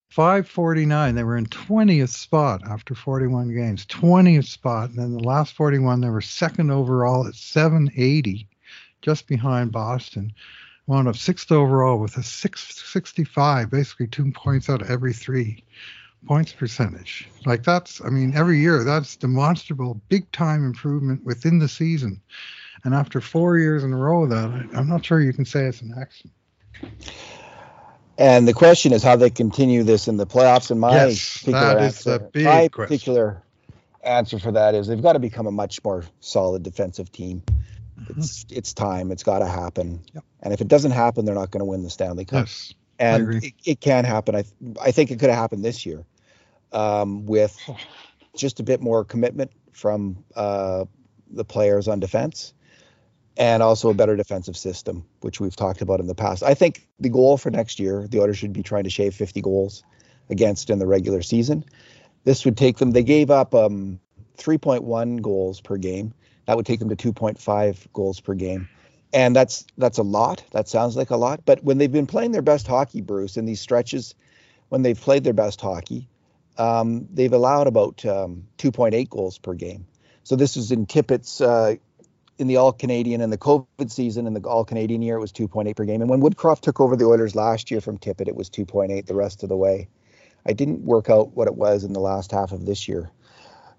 [0.08, 4.90] 549, they were in 20th spot after 41 games, 20th spot.
[4.90, 8.46] And then the last 41, they were second overall at 780,
[9.00, 10.32] just behind Boston.
[10.86, 15.64] Wound up sixth overall with a 665, basically two points out of every three
[16.26, 17.28] points percentage.
[17.46, 22.20] Like that's, I mean, every year that's demonstrable big time improvement within the season.
[22.84, 25.64] And after four years in a row, of that I'm not sure you can say
[25.64, 26.34] it's an accident.
[28.18, 30.70] And the question is how they continue this in the playoffs.
[30.70, 33.42] And my yes, particular answer, my particular
[34.02, 37.42] answer for that is they've got to become a much more solid defensive team.
[37.98, 38.20] Mm-hmm.
[38.20, 39.10] It's it's time.
[39.10, 40.02] It's got to happen.
[40.14, 40.24] Yep.
[40.42, 42.46] And if it doesn't happen, they're not going to win the Stanley Cup.
[42.46, 44.34] Yes, and it, it, can happen.
[44.34, 44.44] I
[44.80, 46.04] I think it could have happened this year,
[46.72, 47.58] um, with
[48.36, 50.84] just a bit more commitment from uh,
[51.30, 52.52] the players on defense
[53.36, 56.42] and also a better defensive system, which we've talked about in the past.
[56.42, 59.40] I think the goal for next year, the Oilers should be trying to shave 50
[59.40, 59.82] goals
[60.30, 61.64] against in the regular season.
[62.24, 64.00] This would take them, they gave up um,
[64.38, 66.12] 3.1 goals per game.
[66.46, 68.68] That would take them to 2.5 goals per game.
[69.12, 70.42] and that's that's a lot.
[70.52, 71.44] That sounds like a lot.
[71.44, 74.14] But when they've been playing their best hockey, Bruce, in these stretches,
[74.68, 76.08] when they've played their best hockey,
[76.58, 79.86] um, they've allowed about um, 2.8 goals per game.
[80.24, 81.76] So this was in Tippett's uh,
[82.42, 85.32] in the All Canadian and the COVID season in the All Canadian year, it was
[85.32, 86.02] 2.8 per game.
[86.02, 89.14] And when Woodcroft took over the Oilers last year from Tippett, it was 2.8 the
[89.14, 89.88] rest of the way.
[90.44, 93.10] I didn't work out what it was in the last half of this year.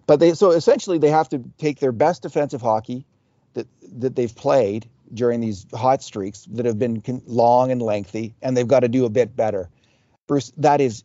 [0.08, 3.06] But they so essentially they have to take their best defensive hockey
[3.54, 3.68] that
[4.00, 8.68] that they've played during these hot streaks that have been long and lengthy, and they've
[8.68, 9.70] got to do a bit better.
[10.28, 11.04] Bruce, that is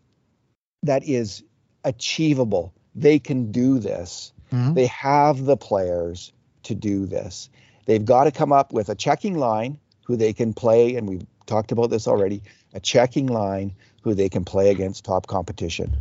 [0.84, 1.44] that is
[1.84, 2.72] achievable.
[2.94, 4.32] They can do this.
[4.52, 4.74] Mm-hmm.
[4.74, 6.32] They have the players
[6.64, 7.50] to do this.
[7.86, 11.26] They've got to come up with a checking line who they can play, and we've
[11.46, 12.42] talked about this already.
[12.74, 15.96] A checking line who they can play against top competition.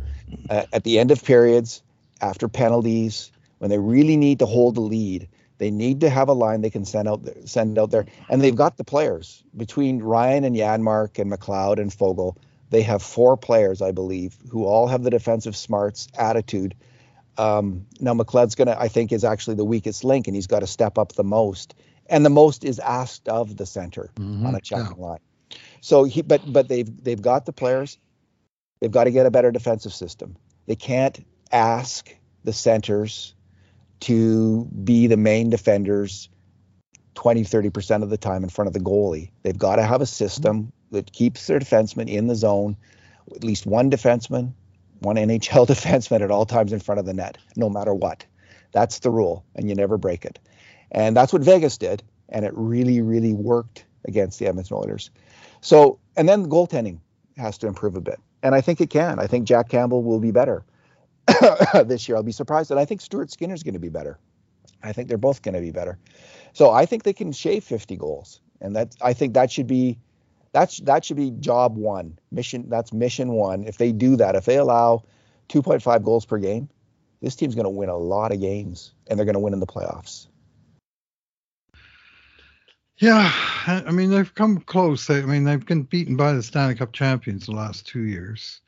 [0.50, 1.82] Uh, at the end of periods,
[2.20, 5.28] after penalties, when they really need to hold the lead,
[5.58, 8.40] they need to have a line they can send out there, send out there, and
[8.40, 12.36] they've got the players between Ryan and Janmark and McLeod and Foegele.
[12.70, 16.74] They have four players, I believe, who all have the defensive smarts, attitude.
[17.38, 20.66] Um, now McLeod's gonna, I think, is actually the weakest link, and he's got to
[20.66, 21.74] step up the most,
[22.06, 24.46] and the most is asked of the center mm-hmm.
[24.46, 25.06] on a checking yeah.
[25.06, 25.20] line.
[25.80, 27.98] So he, but but they've they've got the players.
[28.80, 30.36] They've got to get a better defensive system.
[30.66, 32.14] They can't ask
[32.44, 33.34] the centers
[34.00, 36.28] to be the main defenders
[37.14, 39.30] 20, 30% of the time in front of the goalie.
[39.42, 42.76] They've got to have a system that keeps their defenseman in the zone,
[43.34, 44.52] at least one defenseman,
[45.00, 48.24] one NHL defenseman at all times in front of the net, no matter what.
[48.72, 50.38] That's the rule, and you never break it.
[50.90, 55.10] And that's what Vegas did, and it really, really worked against the Edmonton Oilers.
[55.60, 56.98] So, and then the goaltending
[57.36, 59.18] has to improve a bit, and I think it can.
[59.18, 60.64] I think Jack Campbell will be better.
[61.84, 62.16] this year.
[62.16, 62.70] I'll be surprised.
[62.70, 64.18] And I think Stuart Skinner's going to be better.
[64.82, 65.98] I think they're both going to be better.
[66.52, 68.40] So I think they can shave 50 goals.
[68.60, 69.98] And that I think that should be
[70.52, 72.18] that's that should be job one.
[72.30, 73.64] Mission that's mission one.
[73.64, 75.04] If they do that, if they allow
[75.48, 76.68] 2.5 goals per game,
[77.20, 79.60] this team's going to win a lot of games and they're going to win in
[79.60, 80.26] the playoffs.
[82.98, 83.30] Yeah,
[83.66, 85.08] I mean they've come close.
[85.08, 88.60] I mean they've been beaten by the Stanley Cup champions the last two years,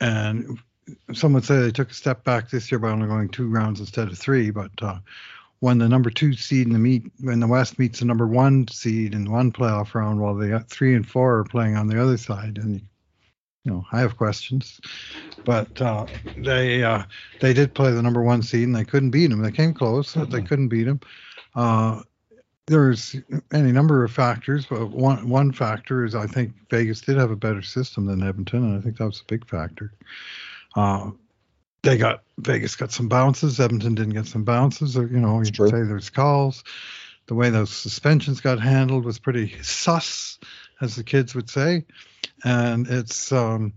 [0.00, 0.58] and
[1.12, 3.78] some would say they took a step back this year by only going two rounds
[3.78, 4.50] instead of three.
[4.50, 4.98] But uh,
[5.62, 8.66] when the number two seed in the meet, when the West meets the number one
[8.66, 12.16] seed in one playoff round, while the three and four are playing on the other
[12.16, 12.82] side, and
[13.62, 14.80] you know, I have questions,
[15.44, 16.06] but uh,
[16.36, 17.04] they uh,
[17.40, 19.40] they did play the number one seed and they couldn't beat them.
[19.40, 20.46] They came close, but they mm-hmm.
[20.48, 21.00] couldn't beat them.
[21.54, 22.02] Uh,
[22.66, 23.14] there's
[23.52, 27.36] any number of factors, but one one factor is I think Vegas did have a
[27.36, 29.92] better system than Edmonton, and I think that was a big factor.
[30.74, 31.12] Uh,
[31.82, 33.60] they got Vegas got some bounces.
[33.60, 34.96] Edmonton didn't get some bounces.
[34.96, 36.64] Or, you know, you could say there's calls.
[37.26, 40.38] The way those suspensions got handled was pretty sus,
[40.80, 41.84] as the kids would say.
[42.44, 43.72] And it's, um,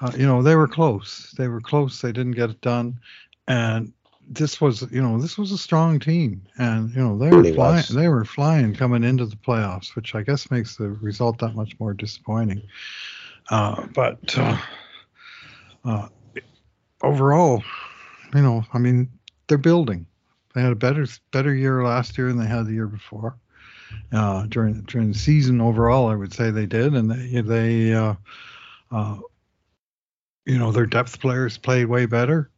[0.00, 1.34] uh, you know, they were close.
[1.36, 2.00] They were close.
[2.00, 3.00] They didn't get it done.
[3.48, 3.92] And
[4.28, 7.84] this was, you know, this was a strong team, and you know they were flying.
[7.90, 11.78] They were flying coming into the playoffs, which I guess makes the result that much
[11.78, 12.62] more disappointing.
[13.50, 14.58] Uh, but uh,
[15.84, 16.08] uh
[17.02, 17.62] overall,
[18.34, 19.08] you know, I mean,
[19.48, 20.06] they're building.
[20.54, 23.36] They had a better better year last year than they had the year before.
[24.12, 28.14] Uh, during during the season overall, I would say they did, and they they uh,
[28.90, 29.18] uh,
[30.44, 32.50] you know their depth players played way better.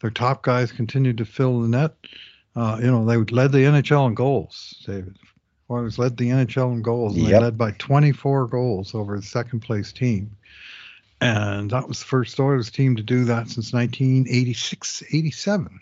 [0.00, 1.94] Their top guys continued to fill the net.
[2.56, 4.82] Uh, you know they led the NHL in goals.
[4.84, 5.16] David
[5.70, 7.32] Oilers led the NHL in goals, and yep.
[7.32, 10.36] they led by 24 goals over the second place team.
[11.20, 15.80] And that was the first Oilers team to do that since 1986 87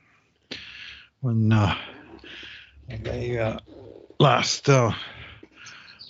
[1.20, 1.74] when uh,
[2.88, 3.58] they uh,
[4.20, 4.92] last uh,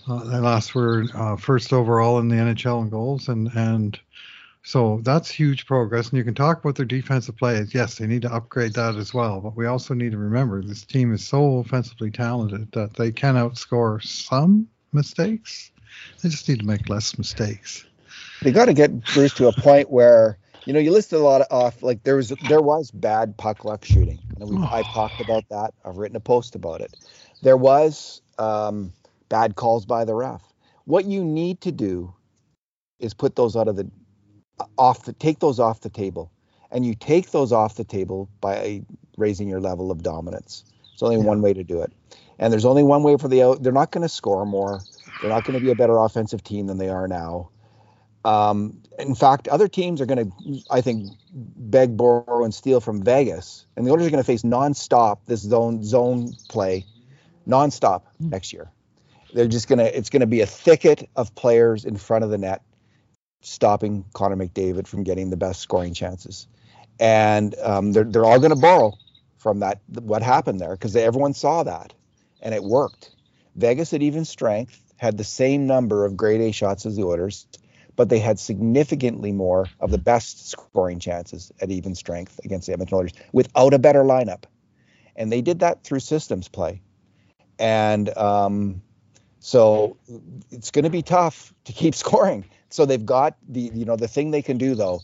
[0.08, 3.28] uh, they last were uh, first overall in the NHL in goals.
[3.28, 3.98] And and
[4.64, 6.08] so that's huge progress.
[6.08, 7.64] And you can talk about their defensive play.
[7.72, 9.40] Yes they need to upgrade that as well.
[9.40, 13.36] But we also need to remember this team is so offensively talented that they can
[13.36, 15.70] outscore some mistakes.
[16.22, 17.84] They just need to make less mistakes
[18.42, 21.40] they got to get Bruce to a point where you know you listed a lot
[21.40, 24.18] of off like there was there was bad puck luck shooting.
[24.38, 25.74] You know, I've talked about that.
[25.84, 26.94] I've written a post about it.
[27.42, 28.92] There was um,
[29.28, 30.42] bad calls by the ref.
[30.84, 32.14] What you need to do
[32.98, 33.90] is put those out of the
[34.78, 36.30] off the take those off the table,
[36.70, 38.82] and you take those off the table by
[39.16, 40.64] raising your level of dominance.
[40.92, 41.24] It's only yeah.
[41.24, 41.92] one way to do it,
[42.38, 43.62] and there's only one way for the out.
[43.62, 44.80] They're not going to score more.
[45.20, 47.50] They're not going to be a better offensive team than they are now.
[48.24, 53.02] Um, in fact, other teams are going to, I think, beg, borrow, and steal from
[53.02, 56.86] Vegas, and the Oilers are going to face nonstop this zone zone play,
[57.48, 58.70] nonstop next year.
[59.34, 59.84] They're just gonna.
[59.84, 62.62] It's gonna be a thicket of players in front of the net,
[63.40, 66.46] stopping Connor McDavid from getting the best scoring chances,
[67.00, 68.92] and um, they're they're all gonna borrow
[69.38, 71.94] from that what happened there because everyone saw that,
[72.42, 73.10] and it worked.
[73.56, 77.46] Vegas at even strength had the same number of grade A shots as the Oilers,
[77.96, 82.72] but they had significantly more of the best scoring chances at even strength against the
[82.72, 84.44] Edmonton Oilers without a better lineup,
[85.16, 86.80] and they did that through systems play,
[87.58, 88.82] and um,
[89.40, 89.96] so
[90.50, 92.44] it's going to be tough to keep scoring.
[92.70, 95.02] So they've got the you know the thing they can do though,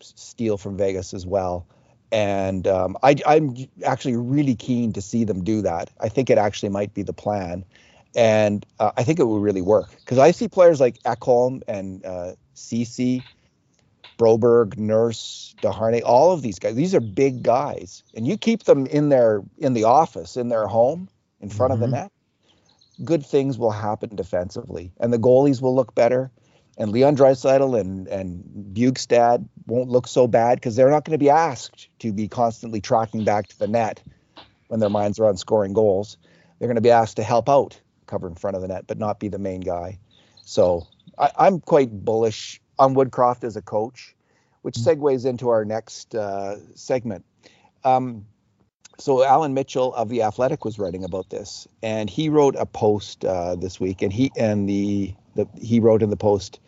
[0.00, 1.66] steal from Vegas as well.
[2.12, 5.90] And um, I, I'm actually really keen to see them do that.
[6.00, 7.64] I think it actually might be the plan,
[8.14, 12.04] and uh, I think it will really work because I see players like Ekholm and
[12.04, 13.22] uh, Ceci,
[14.18, 16.74] Broberg, Nurse, Desharnais, all of these guys.
[16.74, 20.66] These are big guys, and you keep them in their in the office, in their
[20.66, 21.08] home,
[21.40, 21.82] in front mm-hmm.
[21.82, 22.04] of the mm-hmm.
[22.04, 22.12] net
[23.04, 26.30] good things will happen defensively, and the goalies will look better.
[26.78, 28.42] And Leon Draisaitl and and
[28.72, 32.80] Bjugstad won't look so bad because they're not going to be asked to be constantly
[32.80, 34.02] tracking back to the net
[34.68, 36.16] when their minds are on scoring goals.
[36.58, 37.80] They're going to be asked to help out,
[38.10, 39.98] cover in front of the net, but not be the main guy.
[40.44, 40.86] So
[41.16, 44.14] I, am quite bullish on Woodcroft as a coach,
[44.62, 44.84] which mm.
[44.84, 47.24] segues into our next uh, segment.
[47.84, 48.26] Um,
[48.98, 53.24] so Allan Mitchell of the Athletic was writing about this, and he wrote a post
[53.24, 56.60] uh, this week, and he and the, the he wrote in the post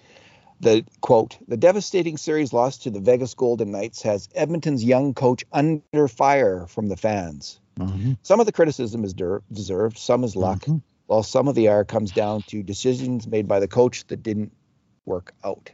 [0.63, 5.45] the quote the devastating series loss to the Vegas Golden Knights has Edmonton's young coach
[5.53, 7.61] under fire from the fans.
[7.79, 8.13] Mm-hmm.
[8.23, 10.79] Some of the criticism is der- deserved, some is luck, mm-hmm.
[11.13, 14.51] While some of the ire comes down to decisions made by the coach that didn't
[15.05, 15.71] work out.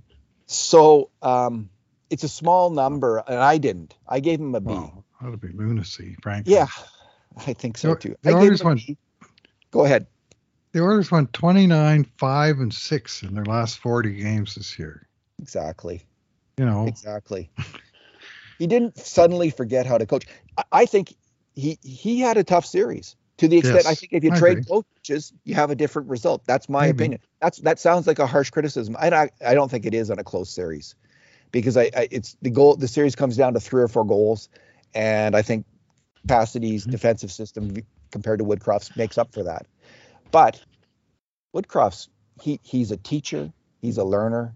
[0.46, 1.68] So um,
[2.11, 3.94] it's a small number, and I didn't.
[4.09, 4.72] I gave him a B.
[5.21, 6.55] Well, that'd be lunacy, frankly.
[6.55, 6.67] Yeah,
[7.37, 8.17] I think so too.
[8.23, 8.81] The Oilers went.
[9.71, 10.07] Go ahead.
[10.73, 15.07] The Oilers went 29, 5, and 6 in their last 40 games this year.
[15.41, 16.03] Exactly.
[16.59, 17.51] You know exactly.
[18.59, 20.27] he didn't suddenly forget how to coach.
[20.57, 21.15] I, I, think
[21.55, 24.39] he he had a tough series to the extent yes, I think if you I
[24.39, 24.83] trade agree.
[25.01, 26.43] coaches, you have a different result.
[26.47, 26.93] That's my Maybe.
[26.93, 27.21] opinion.
[27.41, 28.97] That's that sounds like a harsh criticism.
[28.99, 30.95] I I, I don't think it is on a close series
[31.51, 32.77] because I, I, it's the goal.
[32.77, 34.49] The series comes down to three or four goals,
[34.95, 35.66] and I think
[36.28, 36.92] Cassidy's mm-hmm.
[36.92, 37.74] defensive system
[38.11, 39.66] compared to Woodcroft's makes up for that.
[40.30, 40.62] But
[41.55, 42.09] Woodcroft's
[42.40, 43.53] he he's a teacher.
[43.80, 44.55] He's a learner.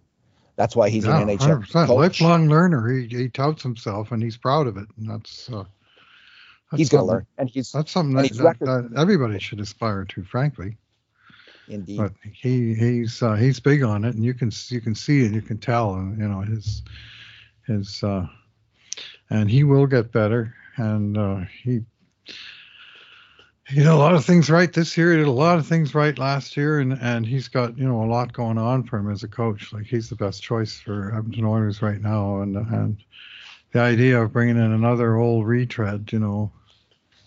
[0.57, 1.89] That's why he's yeah, an NHL coach.
[1.89, 2.89] lifelong learner.
[2.89, 4.87] He he touts himself and he's proud of it.
[4.97, 5.65] And that's, uh,
[6.71, 10.05] that's he's going to learn, and he's that's something that, that, that, everybody should aspire
[10.05, 10.77] to, frankly.
[11.69, 11.99] Indeed.
[11.99, 15.33] But he he's uh, he's big on it, and you can you can see it,
[15.33, 16.83] you can tell, and you know his
[17.67, 18.27] his uh,
[19.31, 21.81] and he will get better, and uh, he
[23.69, 25.13] he did a lot of things right this year.
[25.13, 28.03] He did a lot of things right last year, and and he's got you know
[28.03, 29.73] a lot going on for him as a coach.
[29.73, 32.97] Like he's the best choice for Edmonton Oilers right now, and and
[33.73, 36.51] the idea of bringing in another old retread, you know,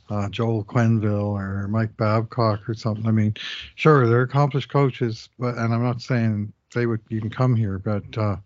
[0.09, 3.05] uh, Joel Quenneville or Mike Babcock or something.
[3.05, 3.35] I mean,
[3.75, 8.17] sure, they're accomplished coaches, but and I'm not saying they would even come here, but
[8.17, 8.37] uh,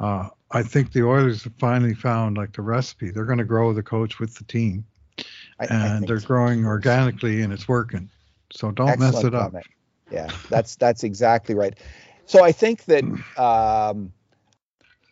[0.00, 3.10] uh, I think the Oilers have finally found like the recipe.
[3.10, 4.84] They're going to grow the coach with the team,
[5.60, 6.26] I, and I they're so.
[6.26, 8.08] growing organically, and it's working.
[8.52, 9.50] So don't Excellent mess it up.
[9.52, 9.66] Comment.
[10.10, 11.78] Yeah, that's that's exactly right.
[12.24, 13.04] So I think that
[13.36, 14.12] um,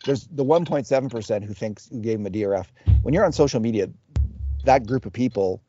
[0.04, 2.66] there's the 1.7 percent who thinks who gave him a DRF.
[3.02, 3.90] When you're on social media,
[4.64, 5.62] that group of people,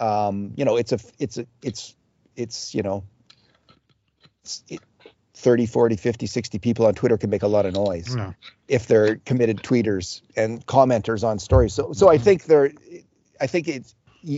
[0.00, 1.94] um, you know, it's a it's a it's
[2.36, 3.04] it's you know,
[4.42, 4.80] it's, it,
[5.38, 8.32] 30, 40, 50, 60 people on Twitter can make a lot of noise yeah.
[8.66, 11.72] if they're committed tweeters and commenters on stories.
[11.72, 12.14] So so mm-hmm.
[12.14, 12.72] I think they're
[13.40, 13.94] I think it's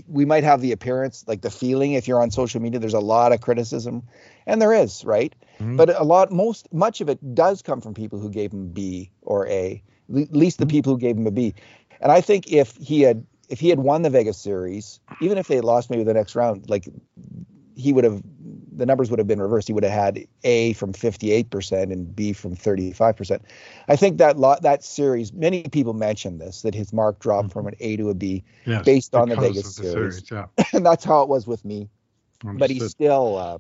[0.09, 3.01] we might have the appearance, like the feeling, if you're on social media, there's a
[3.01, 4.03] lot of criticism,
[4.47, 5.35] and there is, right?
[5.55, 5.77] Mm-hmm.
[5.77, 9.11] But a lot, most, much of it does come from people who gave him B
[9.23, 9.83] or A,
[10.15, 10.71] at least the mm-hmm.
[10.71, 11.55] people who gave him a B.
[12.01, 15.49] And I think if he had, if he had won the Vegas series, even if
[15.49, 16.87] they lost maybe the next round, like
[17.75, 18.23] he would have
[18.81, 19.69] the numbers would have been reversed.
[19.69, 23.41] He would have had A from 58% and B from 35%.
[23.89, 27.53] I think that lot that series, many people mentioned this that his mark dropped mm-hmm.
[27.53, 30.65] from an A to a B yes, based on the Vegas the series, series yeah.
[30.73, 31.89] and that's how it was with me.
[32.43, 32.59] Understood.
[32.59, 33.59] But he's still uh,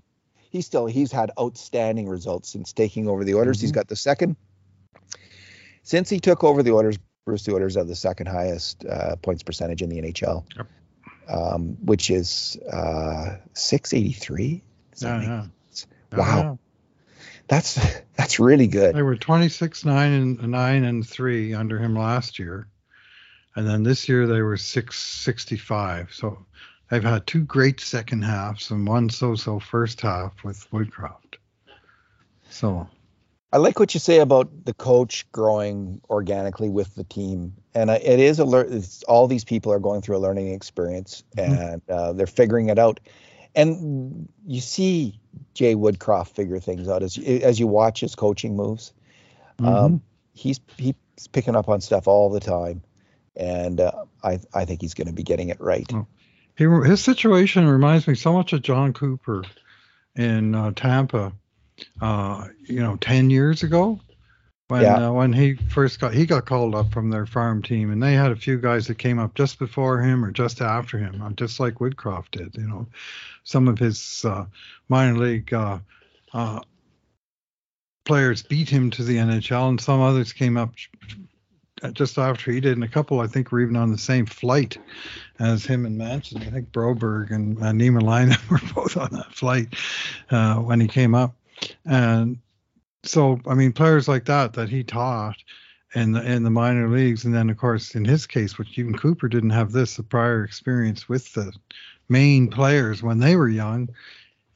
[0.50, 3.58] he's still he's had outstanding results since taking over the Oilers.
[3.58, 3.64] Mm-hmm.
[3.64, 4.36] He's got the second
[5.82, 9.42] since he took over the Oilers, Bruce the Oilers have the second highest uh, points
[9.42, 10.44] percentage in the NHL.
[10.56, 10.66] Yep.
[11.28, 14.64] Um, which is uh, 683.
[15.02, 15.46] Yeah, yeah.
[16.16, 16.58] Wow.
[17.48, 17.74] That's
[18.16, 18.94] that's really good.
[18.94, 22.66] They were 26 9 and 9 and 3 under him last year.
[23.56, 26.12] And then this year they were 665.
[26.12, 26.46] So
[26.88, 31.36] they've had two great second halves and one so-so first half with Woodcroft.
[32.48, 32.88] So
[33.52, 38.20] I like what you say about the coach growing organically with the team, and it
[38.20, 41.52] is a it's, all these people are going through a learning experience, mm-hmm.
[41.52, 43.00] and uh, they're figuring it out
[43.54, 45.18] and you see
[45.54, 48.92] Jay Woodcroft figure things out as as you watch his coaching moves.
[49.58, 49.66] Mm-hmm.
[49.66, 50.94] Um, he's he's
[51.32, 52.82] picking up on stuff all the time,
[53.36, 55.90] and uh, I I think he's going to be getting it right.
[56.56, 59.44] He, his situation reminds me so much of Jon Cooper
[60.16, 61.32] in uh, Tampa.
[62.00, 63.98] Uh, you know, ten years ago,
[64.70, 65.08] when yeah.
[65.08, 68.14] uh, when he first got he got called up from their farm team, and they
[68.14, 71.30] had a few guys that came up just before him or just after him, uh,
[71.30, 72.54] just like Woodcroft did.
[72.54, 72.86] You know,
[73.42, 74.46] some of his uh,
[74.88, 75.78] minor league uh,
[76.32, 76.60] uh,
[78.04, 80.74] players beat him to the NHL, and some others came up
[81.92, 84.78] just after he did, and a couple I think were even on the same flight
[85.38, 86.42] as him and Manson.
[86.42, 89.74] I think Broberg and, and Niemelainen were both on that flight
[90.30, 91.34] uh, when he came up,
[91.84, 92.38] and
[93.02, 95.36] so I mean players like that that he taught
[95.94, 98.96] in the in the minor leagues, and then of course in his case, which even
[98.96, 101.52] Cooper didn't have this a prior experience with the
[102.08, 103.88] main players when they were young,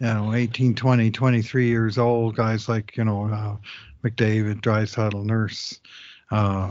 [0.01, 3.57] you know, 18, 20, 23 years old, guys like you know uh,
[4.05, 5.81] McDavid, Draisaitl, Nurse,
[6.31, 6.71] uh,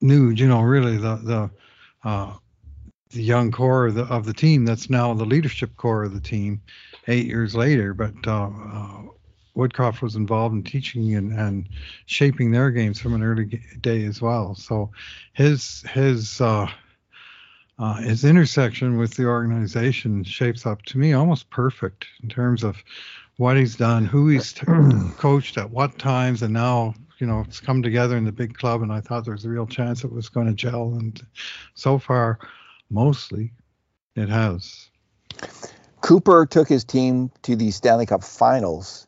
[0.00, 1.50] you know, really the the
[2.04, 2.34] uh,
[3.10, 6.20] the young core of the, of the team that's now the leadership core of the
[6.20, 6.60] team
[7.08, 7.94] eight years later.
[7.94, 9.02] But uh, uh,
[9.56, 11.68] Woodcroft was involved in teaching and, and
[12.06, 14.54] shaping their games from an early day as well.
[14.54, 14.90] So
[15.34, 16.70] his his uh,
[17.78, 22.82] uh, his intersection with the organization shapes up to me almost perfect in terms of
[23.36, 24.66] what he's done, who he's t-
[25.18, 28.82] coached at what times, and now you know it's come together in the big club.
[28.82, 31.20] And I thought there was a real chance it was going to gel, and
[31.74, 32.38] so far,
[32.88, 33.52] mostly,
[34.16, 34.88] it has.
[36.00, 39.06] Cooper took his team to the Stanley Cup Finals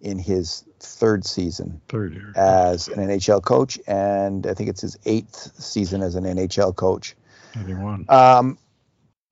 [0.00, 2.32] in his third season third year.
[2.36, 7.16] as an NHL coach, and I think it's his eighth season as an NHL coach.
[7.54, 8.06] 91.
[8.08, 8.58] Um,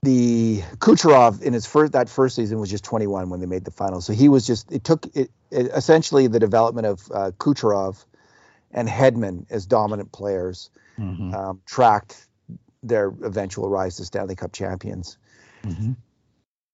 [0.01, 3.71] the Kucherov in his first that first season was just 21 when they made the
[3.71, 4.05] finals.
[4.05, 8.05] So he was just it took it, it essentially the development of uh, Kucherov
[8.71, 11.33] and Hedman as dominant players mm-hmm.
[11.33, 12.27] um, tracked
[12.83, 15.17] their eventual rise to Stanley Cup champions.
[15.63, 15.93] Mm-hmm.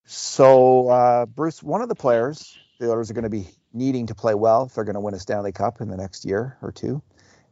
[0.06, 4.16] So uh, Bruce, one of the players the Oilers are going to be needing to
[4.16, 6.72] play well if they're going to win a Stanley Cup in the next year or
[6.72, 7.02] two,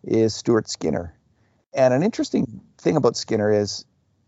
[0.03, 1.15] is Stuart Skinner.
[1.74, 3.86] And an interesting thing about Skinner is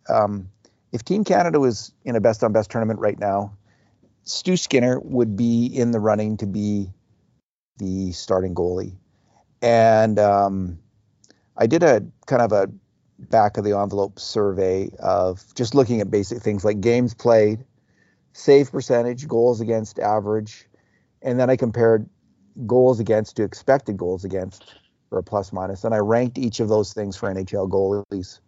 [0.10, 0.50] um,
[0.92, 3.58] if Team Canada was in a best on best tournament right now,
[4.24, 6.89] Stu Skinner would be in the running to be
[7.78, 8.96] the starting goalie.
[9.62, 10.80] And um,
[11.58, 12.70] I did a kind of a
[13.18, 17.64] back of the envelope survey of just looking at basic things like games played,
[18.34, 20.68] save percentage, goals against average,
[21.22, 22.10] and then I compared
[22.66, 24.76] goals against to expected goals against
[25.12, 28.40] or a plus minus, and I ranked each of those things for NHL goalies.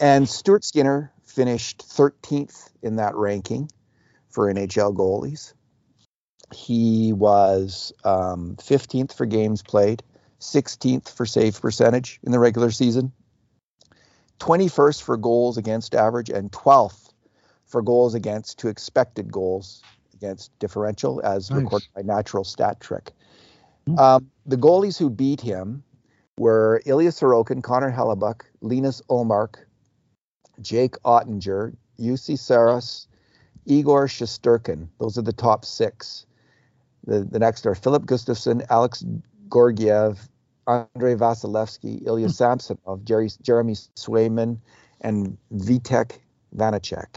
[0.00, 3.70] And Stuart Skinner finished 13th in that ranking
[4.30, 5.52] for NHL goalies.
[6.54, 10.02] He was um, 15th for games played,
[10.40, 13.12] 16th for save percentage in the regular season,
[14.38, 17.10] 21st for goals against average, and 12th
[17.66, 19.82] for goals against to expected goals
[20.18, 21.60] against differential as nice.
[21.60, 23.12] recorded by Natural Stat Trick.
[23.88, 23.98] Mm-hmm.
[23.98, 25.82] Um, the goalies who beat him
[26.38, 29.56] were Ilya Sorokin, Connor Hellebuyck, Linus Ullmark,
[30.60, 33.08] Jake Oettinger, Juuse Saros,
[33.66, 34.88] Igor Shesterkin.
[35.00, 36.26] Those are the top six.
[37.06, 39.04] The, the next are Filip Gustavsson, Alex
[39.52, 40.28] Georgiev,
[40.66, 42.32] Andrei Vasilevskiy, Ilya hmm.
[42.32, 44.58] Samsonov, Jerry, Jeremy Swayman,
[45.00, 46.18] and Vitek
[46.56, 47.16] Vanecek.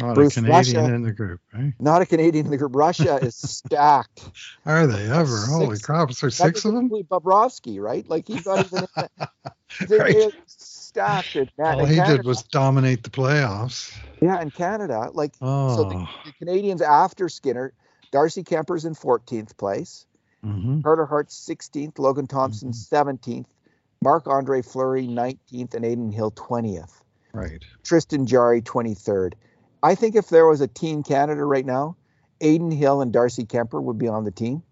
[0.00, 1.72] Not Bruce, a Canadian Russia, in the group, right?
[1.80, 2.74] Not a Canadian in the group.
[2.74, 4.30] Russia is stacked.
[4.64, 5.36] Are they ever?
[5.36, 6.10] Six, Holy crap!
[6.10, 6.88] Is there six of them?
[6.88, 8.08] Bobrovsky, right?
[8.08, 8.86] Like he's not even.
[8.96, 10.32] In the, right.
[10.46, 11.34] stacked.
[11.34, 12.18] In, All in he Canada.
[12.18, 13.92] did was dominate the playoffs.
[14.20, 15.76] Yeah, in Canada, like oh.
[15.76, 16.08] so the, oh.
[16.24, 17.72] the, Canadians after Skinner,
[18.12, 20.06] Darcy Kuemper's in 14th place,
[20.44, 20.80] mm-hmm.
[20.82, 23.10] Carter Hart's 16th, Logan Thompson mm-hmm.
[23.10, 23.46] 17th,
[24.00, 27.00] Marc Andre Fleury 19th, and Adin Hill 20th.
[27.32, 27.64] Right.
[27.82, 29.34] Tristan Jarry 23rd.
[29.82, 31.96] I think if there was a Team Canada right now,
[32.40, 34.62] Adin Hill and Darcy Kuemper would be on the team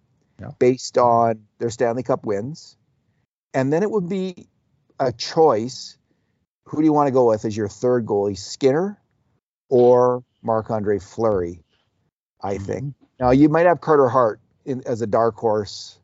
[0.40, 0.50] yeah.
[0.58, 2.76] based on their Stanley Cup wins.
[3.54, 4.48] And then it would be
[4.98, 5.96] a choice.
[6.64, 9.00] Who do you want to go with as your third goalie, Skinner
[9.68, 11.62] or Marc Andre Fleury?
[12.42, 12.64] I mm-hmm.
[12.64, 12.94] think.
[13.18, 15.98] Now you might have Carter Hart in, as a dark horse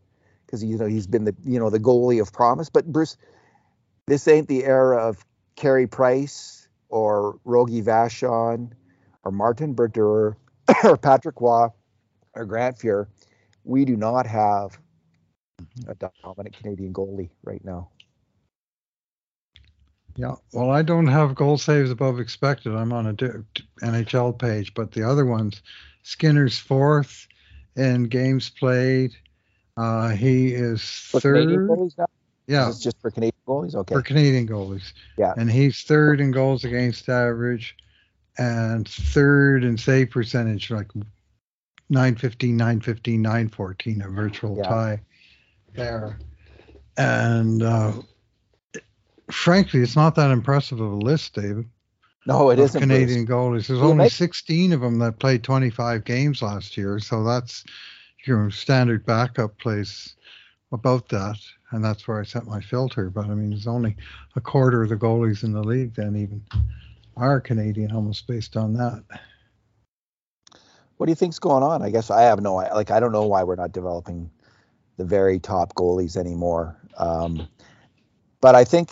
[0.46, 2.70] because you know he's been the you know the goalie of promise.
[2.70, 3.16] But Bruce,
[4.06, 5.24] this ain't the era of
[5.56, 8.72] Carey Price or Rogie Vachon
[9.24, 10.36] or Martin Brodeur
[10.84, 11.68] or Patrick Roy
[12.34, 13.06] or Grant Fuhr,
[13.64, 14.78] we do not have
[15.60, 15.90] mm-hmm.
[15.90, 15.94] a
[16.24, 17.88] dominant Canadian goalie right now.
[20.16, 22.74] Yeah, well, I don't have goal saves above expected.
[22.74, 25.62] I'm on a NHL page, but the other ones,
[26.02, 27.26] Skinner's fourth
[27.76, 29.12] in games played.
[29.78, 31.92] Uh, he is for third.
[32.46, 33.74] Yeah, it's just for Canadian goalies.
[33.74, 34.92] Okay, for Canadian goalies.
[35.16, 37.74] Yeah, and he's third in goals against average
[38.38, 40.88] and third and save percentage, like
[41.90, 44.62] 915, 915, 914, a virtual yeah.
[44.62, 45.00] tie
[45.74, 46.18] there.
[46.96, 47.92] And uh,
[49.30, 51.66] frankly, it's not that impressive of a list, David.
[52.24, 52.80] No, it isn't.
[52.80, 53.66] Canadian goalies.
[53.66, 57.64] There's only 16 of them that played 25 games last year, so that's
[58.24, 60.14] your standard backup place
[60.70, 61.36] about that,
[61.72, 63.10] and that's where I set my filter.
[63.10, 63.96] But I mean, there's only
[64.36, 66.42] a quarter of the goalies in the league then even
[67.16, 69.04] are Canadian almost based on that.
[70.96, 71.82] What do you think's going on?
[71.82, 74.30] I guess I have no like I don't know why we're not developing
[74.96, 76.76] the very top goalies anymore.
[76.96, 77.48] Um,
[78.40, 78.90] but I think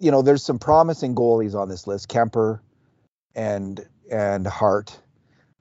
[0.00, 2.08] you know there's some promising goalies on this list.
[2.08, 2.60] Kuemper
[3.34, 4.98] and and Hart,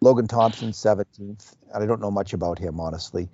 [0.02, 1.56] Logan Thompson 17th.
[1.76, 3.30] I don't know much about him honestly,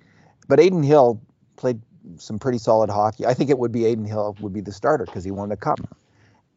[0.48, 1.20] but Adin Hill
[1.56, 1.80] played
[2.18, 3.26] some pretty solid hockey.
[3.26, 5.56] I think it would be Adin Hill would be the starter because he won the
[5.56, 5.80] cup,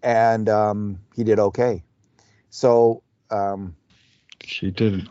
[0.01, 1.83] and um, he did okay.
[2.53, 3.01] So
[3.31, 3.75] um,
[4.43, 5.09] she didn't.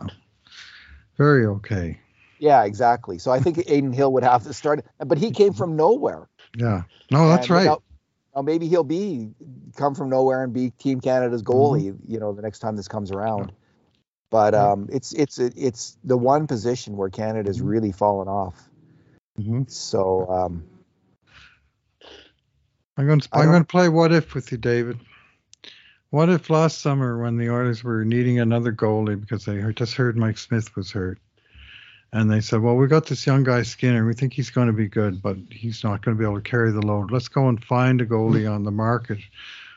[1.17, 1.99] very okay.
[2.39, 3.17] Yeah, exactly.
[3.17, 6.29] So I think Adin Hill would have to start, but he came from nowhere.
[6.55, 7.65] Yeah, no, that's right.
[7.65, 7.81] Now,
[8.33, 9.31] now, maybe he'll be
[9.75, 11.91] come from nowhere and be Team Canada's goalie.
[11.91, 12.13] Mm-hmm.
[12.13, 13.49] You know, the next time this comes around.
[13.49, 13.55] Yeah.
[14.29, 17.67] But um, it's it's it's the one position where Canada's mm-hmm.
[17.67, 18.55] really fallen off.
[19.37, 19.63] Mm-hmm.
[19.67, 20.63] So um,
[22.95, 24.97] I'm going to I'm going to play what if with you, David.
[26.13, 30.15] What if last summer, when the Oilers were needing another goalie because they just heard
[30.15, 31.17] Mike Smith was hurt,
[32.11, 34.05] and they said, "Well, we got this young guy Skinner.
[34.05, 36.47] We think he's going to be good, but he's not going to be able to
[36.47, 37.09] carry the load.
[37.09, 39.17] Let's go and find a goalie on the market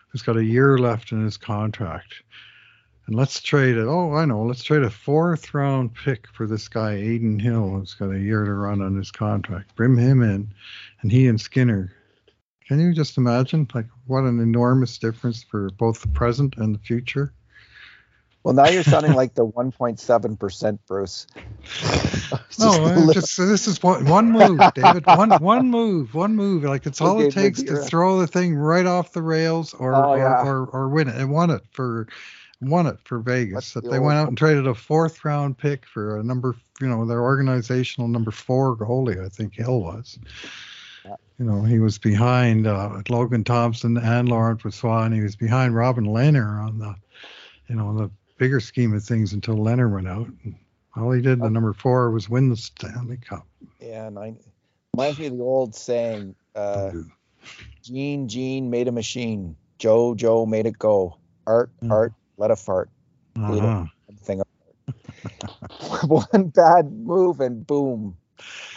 [0.09, 2.17] who's got a year left in his contract,
[3.07, 3.87] and let's trade it.
[3.87, 4.43] Oh, I know.
[4.43, 8.45] Let's trade a fourth round pick for this guy Adin Hill, who's got a year
[8.45, 9.75] to run on his contract.
[9.75, 10.53] Bring him in,
[11.01, 11.95] and he and Skinner
[12.69, 16.79] can you just imagine, like, what an enormous difference for both the present and the
[16.79, 17.33] future?
[18.47, 21.27] Well, now you're sounding like the 1.7 percent, Bruce.
[22.61, 25.05] no, just this is one, one move, David.
[25.05, 26.63] One one move, one move.
[26.63, 29.97] Like it's all okay, it takes to throw the thing right off the rails, or
[29.97, 30.47] oh, yeah.
[30.47, 31.17] or, or, win it.
[31.17, 32.07] And won it for
[32.61, 33.75] won it for Vegas.
[33.75, 36.87] that the they went out and traded a fourth round pick for a number, you
[36.87, 39.25] know, their organizational number four goalie.
[39.25, 40.21] I think Hill was
[41.39, 45.75] you know, he was behind uh, Logan Thompson and Laurent Brossoit, and he was behind
[45.75, 46.95] Robin Lehner on the,
[47.69, 50.29] you know, the bigger scheme of things until Lehner went out.
[50.45, 50.55] And
[50.97, 53.47] all he did, the number four, was win the Stanley Cup.
[53.81, 54.35] Yeah, and I,
[54.95, 56.93] reminds me of the old saying, uh,
[57.83, 59.57] Gene, Gene made a machine.
[59.79, 61.19] Joe, Joe made it go.
[61.47, 61.91] Art, mm.
[61.91, 62.91] art let a fart.
[63.37, 63.85] Uh-huh.
[64.23, 64.43] Thing.
[66.07, 68.17] One bad move and boom.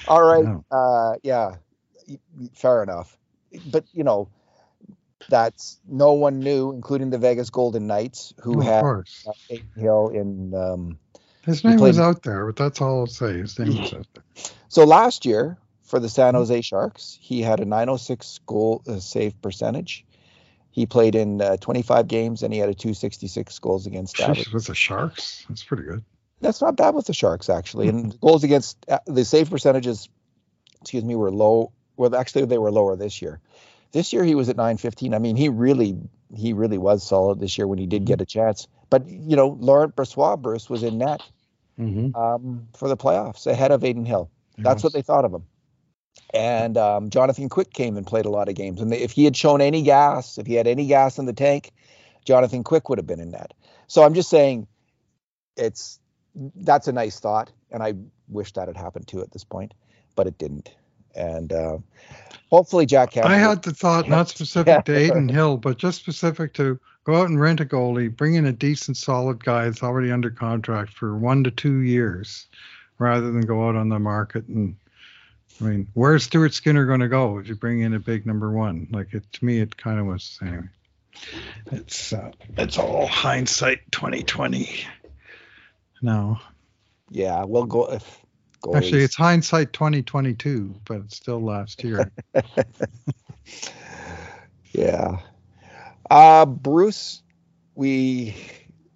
[0.07, 0.43] All right.
[0.43, 0.77] Yeah.
[0.77, 1.55] Uh, yeah.
[2.53, 3.17] Fair enough.
[3.65, 4.29] But you know,
[5.29, 9.25] that's no one knew, including the Vegas Golden Knights, who of had course.
[9.27, 10.53] uh, Adin Hill in.
[10.53, 10.99] Um,
[11.45, 13.39] His name was out there, but that's all I'll say.
[13.39, 14.23] His name was out there.
[14.67, 19.41] so last year for the San Jose Sharks, he had a 906 goal uh, save
[19.41, 20.05] percentage.
[20.71, 24.53] He played in uh, 25 games and he had a 266 goals against average.
[24.53, 26.03] With the Sharks, that's pretty good.
[26.41, 27.89] That's not bad with the Sharks actually.
[27.89, 30.07] And goals against uh, the save percentages,
[30.81, 31.71] excuse me, were low.
[31.99, 33.39] Well, actually they were lower this year.
[33.91, 35.13] This year he was at 915.
[35.13, 35.97] I mean, he really
[36.35, 38.67] he really was solid this year when he did get a chance.
[38.89, 41.21] But you know, Laurent Brossoit, Bruce was in net
[41.79, 42.13] Mm-hmm.
[42.19, 44.29] um, for the playoffs ahead of Adin Hill.
[44.57, 45.45] That's what they thought of him.
[46.33, 48.81] And um, Jonathan Quick came and played a lot of games.
[48.81, 51.71] And if he had shown any gas, if he had any gas in the tank,
[52.25, 53.53] Jonathan Quick would have been in net.
[53.87, 54.67] So I'm just saying,
[55.55, 55.99] it's
[56.35, 57.93] that's a nice thought, and I
[58.27, 59.73] wish that had happened too at this point,
[60.15, 60.69] but it didn't.
[61.19, 61.77] And uh,
[62.49, 63.31] hopefully, Jack Campbell.
[63.31, 67.29] I had the thought, not specific to Adin Hill, but just specific to go out
[67.29, 71.17] and rent a goalie, bring in a decent, solid guy that's already under contract for
[71.17, 72.47] one to two years,
[72.97, 74.75] rather than go out on the market and.
[75.61, 78.49] I mean, where's Stuart Skinner going to go if you bring in a big number
[78.49, 78.87] one?
[78.91, 80.69] Like it to me, it kind of was anyway.
[81.71, 84.85] It's uh, it's all hindsight 2020.
[86.01, 86.39] No,
[87.09, 87.91] yeah, we'll go.
[87.91, 88.25] If
[88.61, 92.11] goalies, actually, it's hindsight 2022, but it's still last year.
[94.71, 95.17] Yeah.
[96.09, 97.21] Uh, Bruce,
[97.75, 98.35] we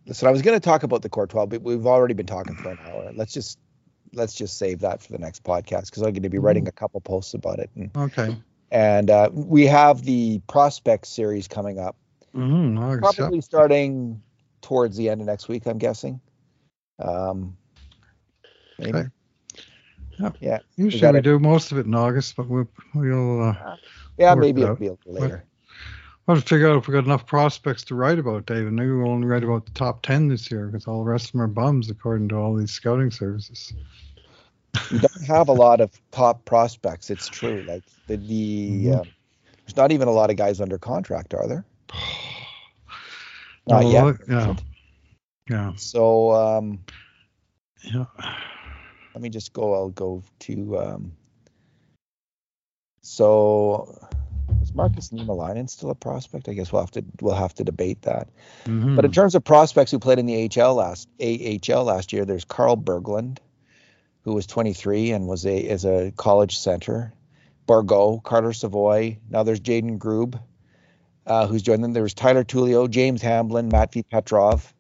[0.06, 0.28] listen.
[0.28, 2.72] I was going to talk about the Core 12, but we've already been talking for
[2.72, 3.12] an hour.
[3.14, 3.60] Let's just
[4.14, 6.72] let's just save that for the next podcast because I'm going to be writing a
[6.72, 7.70] couple posts about it.
[7.76, 8.38] And, okay.
[8.72, 11.96] and uh, we have the prospect series coming up.
[12.94, 13.18] Accept.
[13.18, 14.22] probably starting
[14.62, 15.66] towards the end of next week.
[15.66, 16.20] I'm guessing.
[17.00, 17.58] Um,
[18.78, 19.00] maybe.
[19.00, 19.10] Okay.
[20.20, 20.38] Yep.
[20.40, 20.60] Yeah.
[20.76, 23.76] Usually we do most of it in August, but we'll we'll uh,
[24.18, 24.36] Yeah.
[24.36, 25.44] Maybe it it'll be later.
[26.28, 28.74] we'll have to figure out if we've got enough prospects to write about, David.
[28.74, 31.32] Maybe we'll only write about the top ten this year because all the rest of
[31.34, 33.74] them are bums, according to all these scouting services.
[34.92, 37.10] we don't have a lot of top prospects.
[37.10, 37.64] It's true.
[37.68, 39.00] Like the, the Mhm.
[39.02, 39.08] um,
[39.66, 41.66] there's not even a lot of guys under contract, are there?
[43.66, 44.16] Not Well, yet.
[44.28, 44.56] Yeah.
[45.50, 45.74] Yeah.
[45.76, 46.80] So um,
[47.84, 48.06] Yeah.
[49.14, 49.74] Let me just go.
[49.74, 50.78] I'll go to.
[50.80, 51.12] Um,
[53.02, 53.98] so
[54.62, 56.50] is Markus Niemelainen still a prospect?
[56.50, 58.30] I guess we'll have to we'll have to debate that.
[58.66, 58.96] Mhm.
[58.96, 62.46] But in terms of prospects who played in the HL last AHL last year, there's
[62.46, 63.38] Carl Berglund,
[64.22, 67.14] who was 23 and was a is a college center.
[67.68, 69.18] Bourgault, Carter Savoie.
[69.30, 70.38] Now there's Jaden Grubbe,
[71.26, 71.94] uh, who's joined them.
[71.94, 74.74] There was Tyler Tullio, James Hamblin, Matvey Petrov,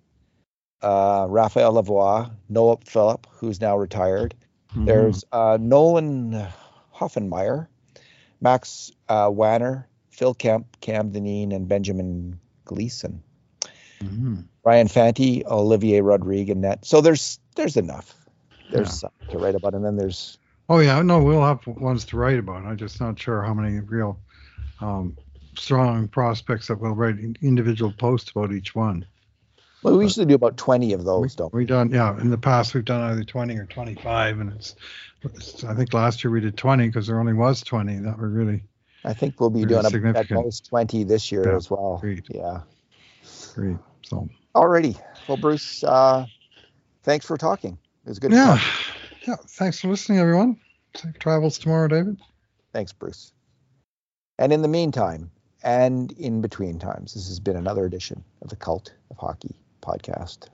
[0.84, 4.36] uh, Raphael Lavoie, Noah Philp, who's now retired.
[4.76, 4.86] Mhm.
[4.86, 6.48] There's uh, Nolan
[6.96, 7.68] Hoefenmayer,
[8.42, 13.24] Max uh, Wanner, Phil Kemp, Cam Dineen, and Benjamin Gleason.
[14.04, 14.46] Mhm.
[14.64, 16.86] Ryan Fanti, Olivier Rodrigue, net.
[16.86, 18.16] So there's there's enough.
[18.72, 19.10] There's Yeah.
[19.10, 20.38] something to write about, and then there's
[20.70, 22.64] Oh yeah, no, we'll have ones to write about.
[22.66, 24.18] I'm just not sure how many real
[24.80, 25.16] um,
[25.56, 29.06] strong prospects that we'll write individual posts about each one.
[29.84, 31.60] Well, we usually do about 20 of those, We, don't we?
[31.62, 32.20] we done yeah.
[32.20, 34.76] In the past, we've done either 20 or 25, and it's.
[35.24, 38.30] it's I think last year we did 20 because there only was 20 that were
[38.30, 38.64] really
[39.06, 41.96] I think we'll be Pretty doing a, at most 20 this year Yeah, as well.
[41.98, 42.24] agreed.
[42.30, 42.62] Yeah.
[43.54, 43.78] great.
[44.04, 45.00] So Alrighty.
[45.28, 46.26] Well, Bruce, uh,
[47.04, 47.78] thanks for talking.
[48.06, 48.32] It was good.
[48.32, 48.60] yeah,
[49.28, 49.36] yeah.
[49.48, 50.60] Thanks for listening, everyone.
[50.96, 52.18] Safe travels tomorrow, David.
[52.72, 53.34] Thanks, Bruce.
[54.38, 55.32] And in the meantime,
[55.64, 60.50] and in between times, this has been another edition of the Cult of Hockey podcast.